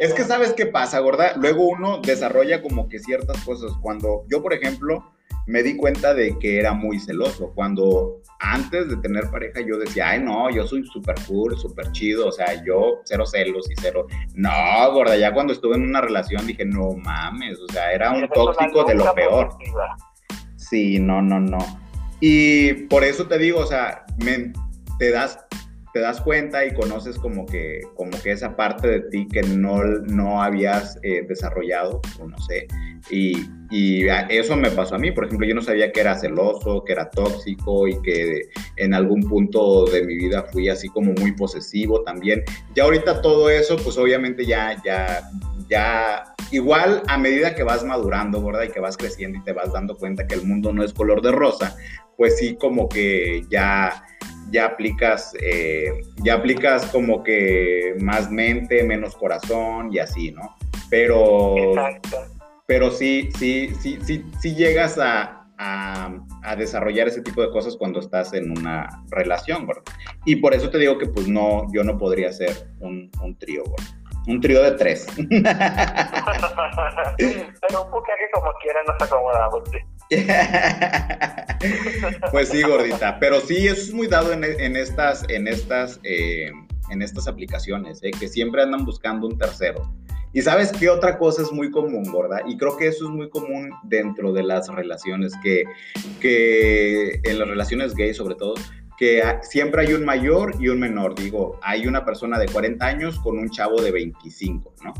[0.00, 1.34] es que sabes qué pasa, gorda.
[1.36, 3.72] Luego uno desarrolla como que ciertas cosas.
[3.80, 5.12] Cuando yo, por ejemplo,
[5.46, 7.52] me di cuenta de que era muy celoso.
[7.54, 12.28] Cuando antes de tener pareja yo decía, ay no, yo soy súper cool, súper chido,
[12.28, 14.06] o sea, yo cero celos y cero.
[14.34, 14.50] No,
[14.92, 18.84] gorda, ya cuando estuve en una relación dije, no mames, o sea, era un tóxico
[18.84, 19.50] de lo peor.
[20.56, 21.58] Sí, no, no, no.
[22.20, 24.52] Y por eso te digo, o sea, me,
[24.98, 25.38] te das
[25.92, 29.82] te das cuenta y conoces como que, como que esa parte de ti que no,
[29.84, 32.66] no habías eh, desarrollado, o no sé,
[33.10, 33.36] y,
[33.70, 36.92] y, eso me pasó a mí, por ejemplo, yo no sabía que era celoso, que
[36.92, 38.42] era tóxico y que
[38.76, 42.44] en algún punto de mi vida fui así como muy posesivo también.
[42.74, 45.28] Ya ahorita todo eso, pues obviamente ya, ya,
[45.68, 48.64] ya, igual a medida que vas madurando, ¿verdad?
[48.64, 51.20] Y que vas creciendo y te vas dando cuenta que el mundo no es color
[51.22, 51.76] de rosa,
[52.16, 54.04] pues sí como que ya
[54.52, 55.90] ya aplicas, eh,
[56.22, 60.56] ya aplicas como que más mente, menos corazón y así, ¿no?
[60.90, 61.54] Pero,
[62.66, 65.38] pero sí, sí, sí, sí, sí llegas a,
[66.58, 69.84] desarrollar ese tipo de cosas cuando estás en una relación, ¿verdad?
[70.24, 72.50] Y por eso te digo que pues no, yo no podría ser
[72.80, 74.02] un, un trío, ¿verdad?
[74.26, 75.06] Un trío de tres.
[75.16, 75.46] pero un
[77.18, 79.78] que como quiera nos acomodamos, sí.
[82.30, 83.18] pues sí, gordita.
[83.20, 86.50] Pero sí, eso es muy dado en, estas, en estas, eh,
[86.90, 89.92] en estas aplicaciones, eh, que siempre andan buscando un tercero.
[90.34, 93.28] Y sabes qué otra cosa es muy común, gorda, y creo que eso es muy
[93.28, 95.64] común dentro de las relaciones, que,
[96.20, 98.54] que en las relaciones gay sobre todo,
[98.96, 101.14] que siempre hay un mayor y un menor.
[101.14, 104.94] Digo, hay una persona de 40 años con un chavo de 25, ¿no?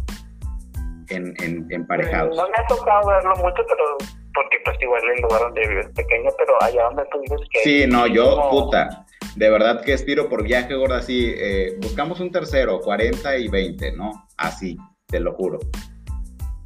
[1.09, 2.36] En, en, emparejados.
[2.36, 5.92] No me ha tocado verlo mucho, pero porque pues igual el lugar donde vives es
[5.92, 7.60] pequeño, pero allá donde tú vives que...
[7.60, 9.06] Sí, no, yo, puta,
[9.36, 13.92] de verdad que estiro por viaje, gorda, así, eh, buscamos un tercero, 40 y 20,
[13.92, 14.28] ¿no?
[14.36, 14.76] Así,
[15.06, 15.58] te lo juro.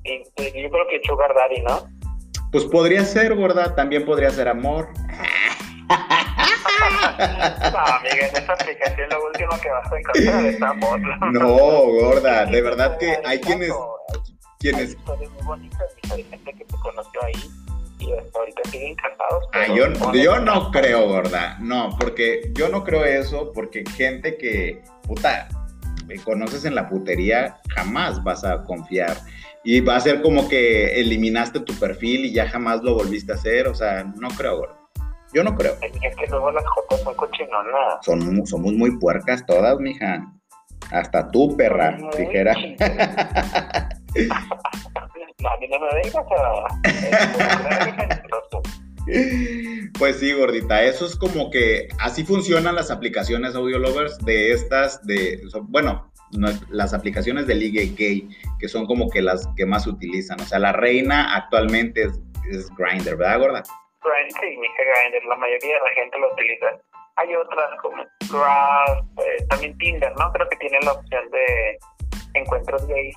[0.04, 1.88] Y, pues, yo creo que Sugar Daddy, ¿no?
[2.52, 4.88] Pues podría ser, gorda, también podría ser amor.
[5.88, 11.00] no, amiga, en esta aplicación lo último que vas a encontrar es amor.
[11.32, 13.72] no, gorda, de verdad que hay quienes
[14.64, 17.50] hay historias muy bonitas, hay gente que se conoció ahí
[17.98, 19.44] y hasta ahorita siguen casados.
[19.52, 24.82] Ah, yo, yo no creo, gorda, no, porque yo no creo eso, porque gente que,
[25.06, 25.48] puta,
[26.06, 29.16] me conoces en la putería, jamás vas a confiar.
[29.64, 33.34] Y va a ser como que eliminaste tu perfil y ya jamás lo volviste a
[33.34, 34.76] hacer, o sea, no creo, gorda.
[35.32, 35.76] Yo no creo.
[35.82, 37.74] Es que luego las jotas son cochinonas.
[38.02, 40.32] Son, somos muy puercas todas, mija.
[40.92, 42.54] Hasta tú, perra, dijera.
[49.98, 55.06] Pues sí, gordita, eso es como que así funcionan las aplicaciones Audio Lovers de estas,
[55.06, 56.10] de, bueno,
[56.70, 60.40] las aplicaciones de ligue gay, que son como que las que más utilizan.
[60.40, 63.62] O sea, la reina actualmente es, es Grindr, ¿verdad, gorda?
[64.02, 66.66] Grindr, sí, Grindr, la mayoría de la gente lo utiliza.
[67.16, 70.32] Hay otras como Graph, eh, también Tinder, ¿no?
[70.32, 71.78] Creo que tiene la opción de
[72.34, 73.16] encuentros gays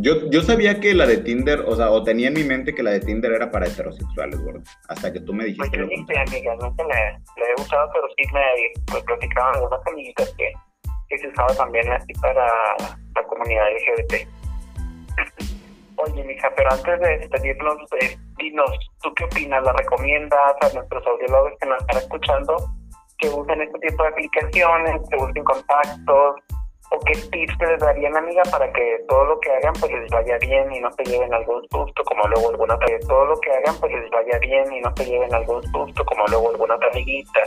[0.00, 2.82] yo, yo sabía que la de Tinder, o sea, o tenía en mi mente que
[2.82, 4.62] la de Tinder era para heterosexuales, gordo.
[4.88, 5.68] Hasta que tú me dijiste.
[5.68, 8.42] Pues yo sé, amiga, nunca la, he usado, pero sí me
[8.86, 10.52] pues, platicaban algunas amiguitas que,
[11.08, 12.46] que se usaba también así para
[13.14, 14.28] la comunidad LGBT.
[15.96, 18.70] Oye, mija, pero antes de despedirnos, eh, dinos,
[19.02, 19.64] ¿tú qué opinas?
[19.64, 22.56] ¿La recomiendas a nuestros audiólogos que nos están escuchando
[23.18, 26.36] que usen este tipo de aplicaciones, que busquen contactos?
[26.90, 30.38] ¿O qué tips les darían, amiga, para que todo lo que hagan pues les vaya
[30.38, 32.88] bien y no se lleven algún susto, como luego alguna otra...
[33.06, 36.26] Todo lo que hagan pues les vaya bien y no se lleven algún susto, como
[36.28, 37.40] luego alguna otra amiguita.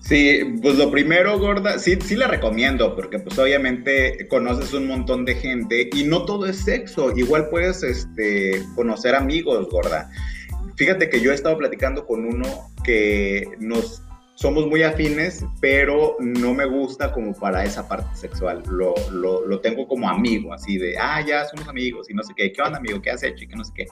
[0.00, 5.24] Sí, pues lo primero, gorda, sí, sí la recomiendo, porque pues obviamente conoces un montón
[5.24, 10.10] de gente y no todo es sexo, igual puedes este, conocer amigos, gorda.
[10.76, 12.46] Fíjate que yo he estado platicando con uno
[12.82, 14.02] que nos
[14.40, 18.62] somos muy afines, pero no me gusta como para esa parte sexual.
[18.70, 22.32] Lo, lo, lo, tengo como amigo, así de, ah, ya somos amigos y no sé
[22.34, 23.02] qué, ¿qué onda, amigo?
[23.02, 23.44] ¿Qué has hecho?
[23.44, 23.86] Y que no sé qué.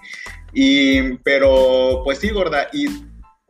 [0.54, 2.86] Y, pero, pues sí, gorda, y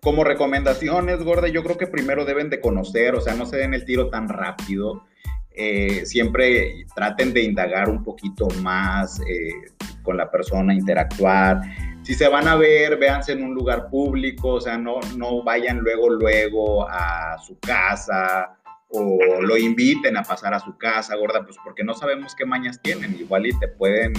[0.03, 3.75] como recomendaciones, gorda, yo creo que primero deben de conocer, o sea, no se den
[3.75, 5.05] el tiro tan rápido.
[5.53, 9.73] Eh, siempre traten de indagar un poquito más eh,
[10.03, 11.61] con la persona, interactuar
[12.09, 15.81] si se van a ver, véanse en un lugar público, o sea, no, no vayan
[15.81, 18.58] luego, luego a su casa
[18.91, 22.81] o lo inviten a pasar a su casa, gorda, pues porque no sabemos qué mañas
[22.81, 24.15] tienen, igual y te pueden,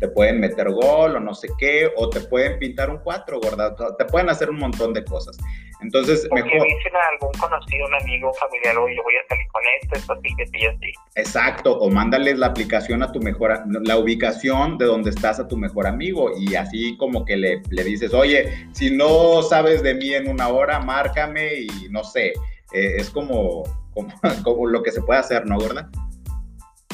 [0.00, 3.74] te pueden meter gol o no sé qué, o te pueden pintar un cuatro, gorda,
[3.98, 5.36] te pueden hacer un montón de cosas.
[5.82, 6.66] Entonces, Porque mejor.
[6.66, 10.12] dicen a algún conocido, un amigo, un familiar, oye, voy a salir con esto, esto,
[10.14, 10.92] así, que sí, así.
[11.16, 15.58] Exacto, o mándales la aplicación a tu mejor, la ubicación de donde estás a tu
[15.58, 20.14] mejor amigo, y así como que le, le dices, oye, si no sabes de mí
[20.14, 22.32] en una hora, márcame y no sé,
[22.74, 23.62] eh, es como,
[23.94, 24.12] como,
[24.44, 25.88] como, lo que se puede hacer, ¿no, gorda?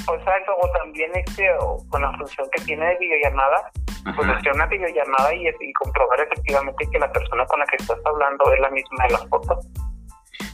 [0.07, 1.49] O sea, como también este,
[1.89, 3.71] con la función que tiene de videollamada,
[4.17, 7.99] pues hacer una videollamada y, y comprobar efectivamente que la persona con la que estás
[8.05, 9.67] hablando es la misma de las fotos.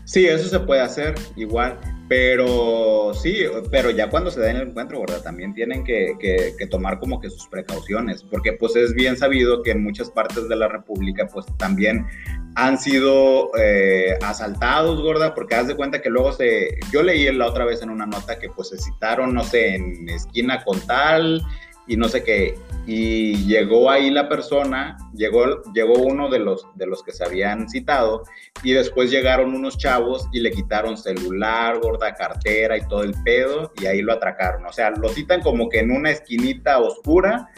[0.06, 3.40] Sí, eso se puede hacer igual, pero sí,
[3.72, 5.20] pero ya cuando se den el encuentro, ¿verdad?
[5.20, 9.82] También tienen que, tomar como que sus precauciones, porque pues es bien sabido que en
[9.82, 12.06] muchas partes de la República pues también
[12.54, 17.48] han sido eh, asaltados, gorda, porque haz de cuenta que luego se, yo leí la
[17.48, 21.42] otra vez en una nota que pues se citaron, no sé, en esquina con tal,
[21.86, 22.58] y no sé qué.
[22.86, 27.68] Y llegó ahí la persona, llegó, llegó uno de los, de los que se habían
[27.68, 28.22] citado
[28.62, 33.72] y después llegaron unos chavos y le quitaron celular, gorda cartera y todo el pedo
[33.80, 34.64] y ahí lo atracaron.
[34.66, 37.48] O sea, lo citan como que en una esquinita oscura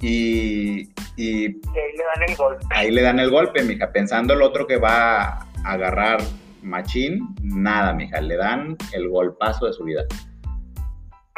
[0.00, 0.90] y...
[1.16, 2.66] Y, ahí le dan el golpe.
[2.70, 6.20] Ahí le dan el golpe, mija, pensando el otro que va a agarrar
[6.60, 10.04] machín, nada, mija, le dan el golpazo de su vida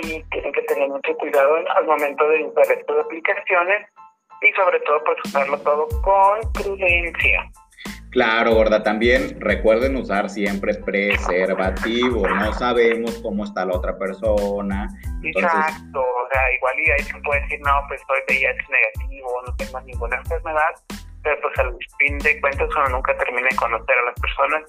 [0.03, 3.89] y tienen que tener mucho cuidado al momento de usar estas aplicaciones
[4.43, 7.51] y sobre todo pues usarlo todo con prudencia.
[8.11, 14.89] Claro, gorda, también recuerden usar siempre preservativo, no sabemos cómo está la otra persona.
[15.23, 19.57] Exacto, o sea, igual y ahí se puede decir, no, pues soy VIH negativo, no
[19.57, 20.71] tengo ninguna enfermedad,
[21.23, 24.63] pero pues al fin de cuentas uno nunca termina de conocer a las personas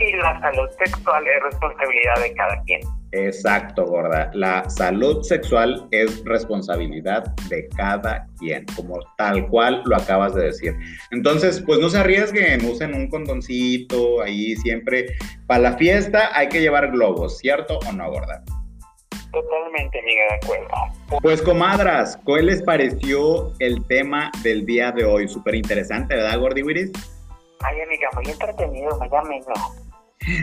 [0.00, 2.80] y la salud sexual es responsabilidad de cada quien.
[3.12, 4.30] Exacto, gorda.
[4.34, 10.74] La salud sexual es responsabilidad de cada quien, como tal cual lo acabas de decir.
[11.10, 15.16] Entonces, pues no se arriesguen, usen un condoncito ahí siempre.
[15.46, 18.44] Para la fiesta hay que llevar globos, ¿cierto o no, gorda?
[19.32, 21.20] Totalmente, amiga, de acuerdo.
[21.22, 25.28] Pues, comadras, ¿cuál les pareció el tema del día de hoy?
[25.28, 26.90] Súper interesante, ¿verdad, Gordi Wiris?
[27.60, 29.42] Ay, amiga, muy entretenido, me llamé,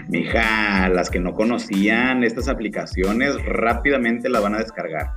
[0.08, 5.12] Mija, las que no conocían estas aplicaciones rápidamente la van a descargar.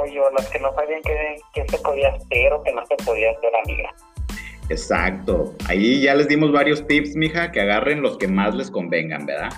[0.00, 3.50] Oye, las que no sabían qué, se podía hacer o que no se podía hacer,
[3.64, 3.90] amiga.
[4.68, 5.54] Exacto.
[5.68, 9.50] Ahí ya les dimos varios tips, mija, que agarren los que más les convengan, ¿verdad?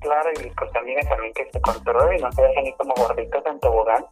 [0.00, 3.42] Claro, y pues amiga también que se controle y no se dejen ir como gorditos
[3.46, 4.04] en tobogán.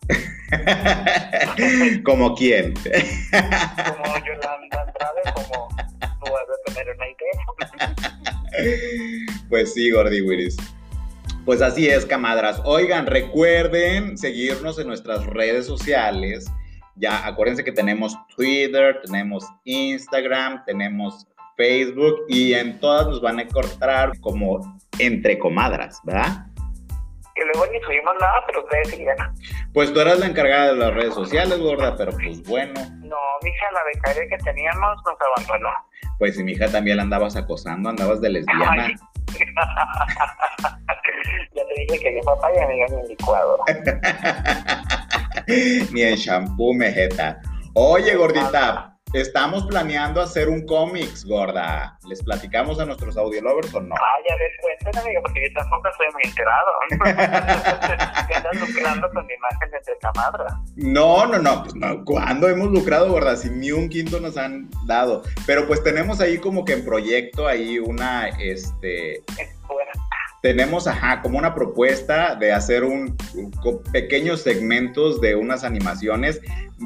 [2.04, 2.74] ¿Como quién?
[2.74, 5.68] como Yolanda Andrade, como
[9.48, 10.56] Pues sí, Gordy Willis.
[11.44, 12.62] Pues así es, camadras.
[12.64, 16.46] Oigan, recuerden seguirnos en nuestras redes sociales.
[16.96, 23.42] Ya acuérdense que tenemos Twitter, tenemos Instagram, tenemos Facebook y en todas nos van a
[23.42, 26.46] encontrar como entre comadras, ¿verdad?
[27.34, 29.16] Que luego ni subimos nada, pero ustedes sigan.
[29.72, 32.74] Pues tú eras la encargada de las redes sociales, gorda, pero pues bueno.
[32.98, 35.70] No, mija, la becaria que teníamos nos abandonó.
[36.18, 38.88] Pues si mi hija también la andabas acosando, andabas de lesbiana.
[41.54, 43.58] ya te dije que mi papá ya me ni en licuado.
[45.92, 47.40] ni en shampoo, mejeta.
[47.74, 51.98] Oye, gordita, Estamos planeando hacer un cómics, gorda.
[52.08, 53.94] ¿Les platicamos a nuestros audiolovers o no?
[53.94, 56.70] Ay, a ver, cuéntenme, amigo, porque yo tampoco estoy muy enterado.
[58.28, 60.46] ¿Qué andas lucrando con imágenes de camadra?
[60.76, 62.02] No, no, no, pues no.
[62.06, 63.36] ¿Cuándo hemos lucrado, gorda?
[63.36, 65.22] Si ni un quinto nos han dado.
[65.46, 69.22] Pero pues tenemos ahí como que en proyecto ahí una, este...
[70.42, 73.16] tenemos, ajá, como una propuesta de hacer un,
[73.92, 76.40] pequeños segmentos de unas animaciones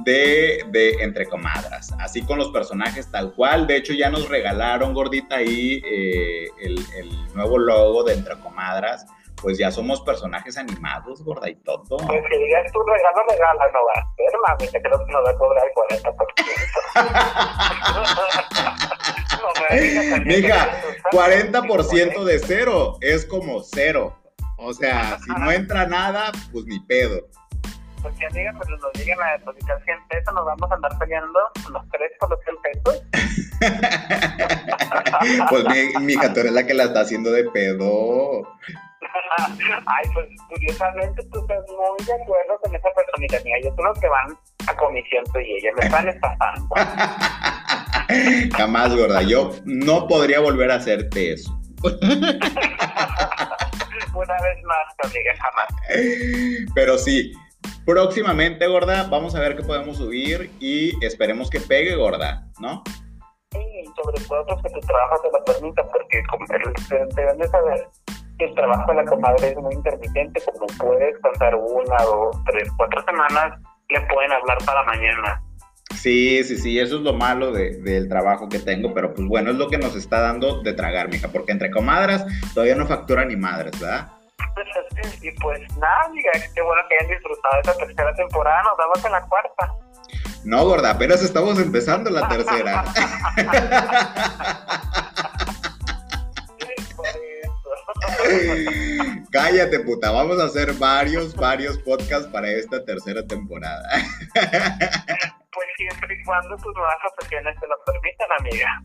[0.05, 3.67] de, de, entre comadras, así con los personajes tal cual.
[3.67, 9.07] De hecho, ya nos regalaron, gordita, ahí eh, el, el, nuevo logo de entre comadras.
[9.41, 11.85] Pues ya somos personajes animados, gorda, y todo.
[11.85, 15.25] Pues si digas tu regalo, regala, no va a ser, mami, te creo que nos
[15.25, 15.73] va a cobrar el
[18.87, 18.96] 40%.
[19.55, 20.81] No, Mija,
[21.13, 24.17] 40% de cero es como cero.
[24.59, 27.29] O sea, si no entra nada, pues ni pedo.
[28.03, 31.39] Pues si amiga, pues nos lleguen a depositar 100 pesos, nos vamos a andar peleando
[31.71, 33.03] los tres por los 100 pesos.
[35.51, 38.43] pues mi, mija, tú eres la que la está haciendo de pedo.
[39.39, 43.57] Ay, pues curiosamente tú estás muy de acuerdo con esa personita mía.
[43.63, 44.39] Yo creo que van
[44.69, 46.75] a comisión tú y ella, me están estafando.
[48.57, 49.23] Jamás, gorda.
[49.23, 51.59] Yo no podría volver a hacerte eso.
[54.15, 55.67] Una vez más, amiga, jamás.
[56.75, 57.33] Pero sí,
[57.85, 62.83] próximamente, gorda, vamos a ver qué podemos subir y esperemos que pegue, gorda, ¿no?
[63.53, 63.61] Sí,
[63.95, 66.47] sobre todo pues, que tu trabajo te lo permita, porque como
[67.15, 67.89] deben de saber
[68.39, 73.03] el trabajo de la comadre es muy intermitente, como puedes pasar una, dos, tres, cuatro
[73.05, 75.43] semanas, le pueden hablar para mañana.
[75.95, 79.51] Sí, sí, sí, eso es lo malo de, del trabajo que tengo, pero pues bueno,
[79.51, 82.25] es lo que nos está dando de tragar, mija, porque entre comadras
[82.55, 84.09] todavía no factura ni madres, ¿verdad?
[85.23, 89.13] y pues nada, amiga, qué bueno que hayan disfrutado esta tercera temporada, nos vemos en
[89.13, 89.73] la cuarta.
[90.45, 92.85] No, gorda, apenas estamos empezando la tercera.
[99.31, 100.11] Cállate, puta.
[100.11, 103.89] Vamos a hacer varios, varios podcasts para esta tercera temporada.
[105.57, 108.83] Pues siempre y cuando tus nuevas profesiones te lo permitan, amiga.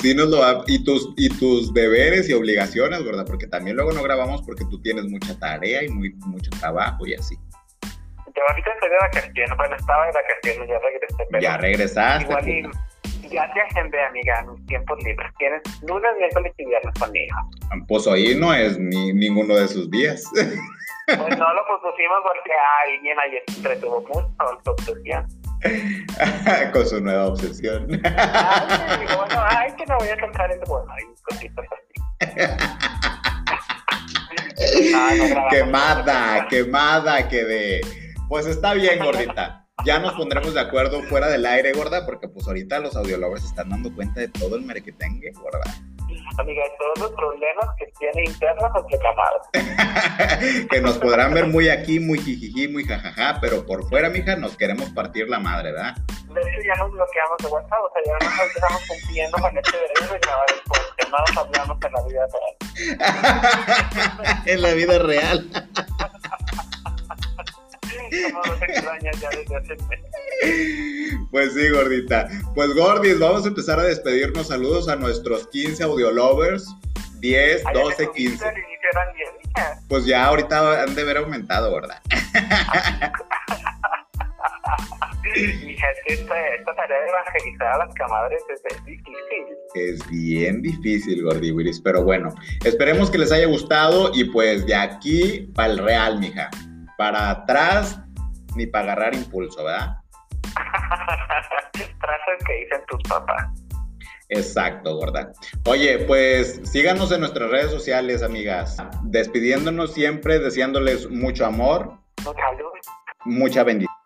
[0.00, 0.62] Sí, nos lo va.
[0.68, 3.24] Y tus, y tus deberes y obligaciones, ¿verdad?
[3.26, 7.14] Porque también luego no grabamos porque tú tienes mucha tarea y muy, mucho trabajo y
[7.14, 7.34] así.
[7.82, 11.40] Yo ahorita estoy de vacaciones, bueno, estaba de vacaciones, ya regresé.
[11.40, 12.24] ya regresaste.
[12.24, 12.70] Igual
[13.34, 15.32] te agendé, amiga, en mis tiempos libres.
[15.38, 17.36] Tienes lunes, miércoles y viernes conmigo.
[17.88, 20.24] Pues hoy no es ni, ninguno de sus días.
[21.06, 22.52] Pues no lo pusimos porque
[22.86, 25.26] alguien ayer se entretuvo mucho con su obsesión.
[26.72, 28.00] con su nueva obsesión.
[28.04, 31.92] Ay, bueno, ay, que no voy a cantar en bueno, hay cositas así.
[35.50, 37.82] quemada, quemada quedé.
[38.28, 42.46] Pues está bien, gordita ya nos pondremos de acuerdo fuera del aire, gorda, porque pues
[42.46, 45.60] ahorita los audiólogos se están dando cuenta de todo el merequetengue, gorda.
[46.38, 50.66] Amiga, de todos los problemas que tiene internos entre camadas.
[50.70, 54.56] que nos podrán ver muy aquí, muy jijiji, muy jajaja, pero por fuera, mija, nos
[54.56, 55.94] queremos partir la madre, ¿verdad?
[55.96, 59.76] De hecho, ya nos bloqueamos de WhatsApp, o sea, ya nos estamos cumpliendo con este
[59.76, 62.54] derecho de grabar el podcast, no nos hablamos en la vida real.
[64.46, 65.50] en la vida real.
[71.30, 72.28] Pues sí, gordita.
[72.54, 74.48] Pues gordis, vamos a empezar a despedirnos.
[74.48, 76.66] Saludos a nuestros 15 audiolovers.
[77.20, 78.44] 10, 12, 15.
[79.88, 82.00] Pues ya ahorita han de haber aumentado, ¿verdad?
[85.34, 86.34] Mija, es esta,
[86.76, 89.14] tarea de evangelizar a las camadres es difícil.
[89.74, 92.32] Es bien difícil, Gordiwiris, pero bueno,
[92.64, 96.50] esperemos que les haya gustado y pues de aquí para el real, mija.
[96.96, 98.00] Para atrás
[98.56, 99.96] ni para agarrar impulso, ¿verdad?
[101.74, 103.48] Frases que dicen tus papás.
[104.28, 105.32] Exacto, gorda.
[105.66, 108.76] Oye, pues síganos en nuestras redes sociales, amigas.
[109.02, 111.98] Despidiéndonos siempre, deseándoles mucho amor.
[112.24, 112.80] Mucha luz.
[113.24, 114.03] Mucha bendición.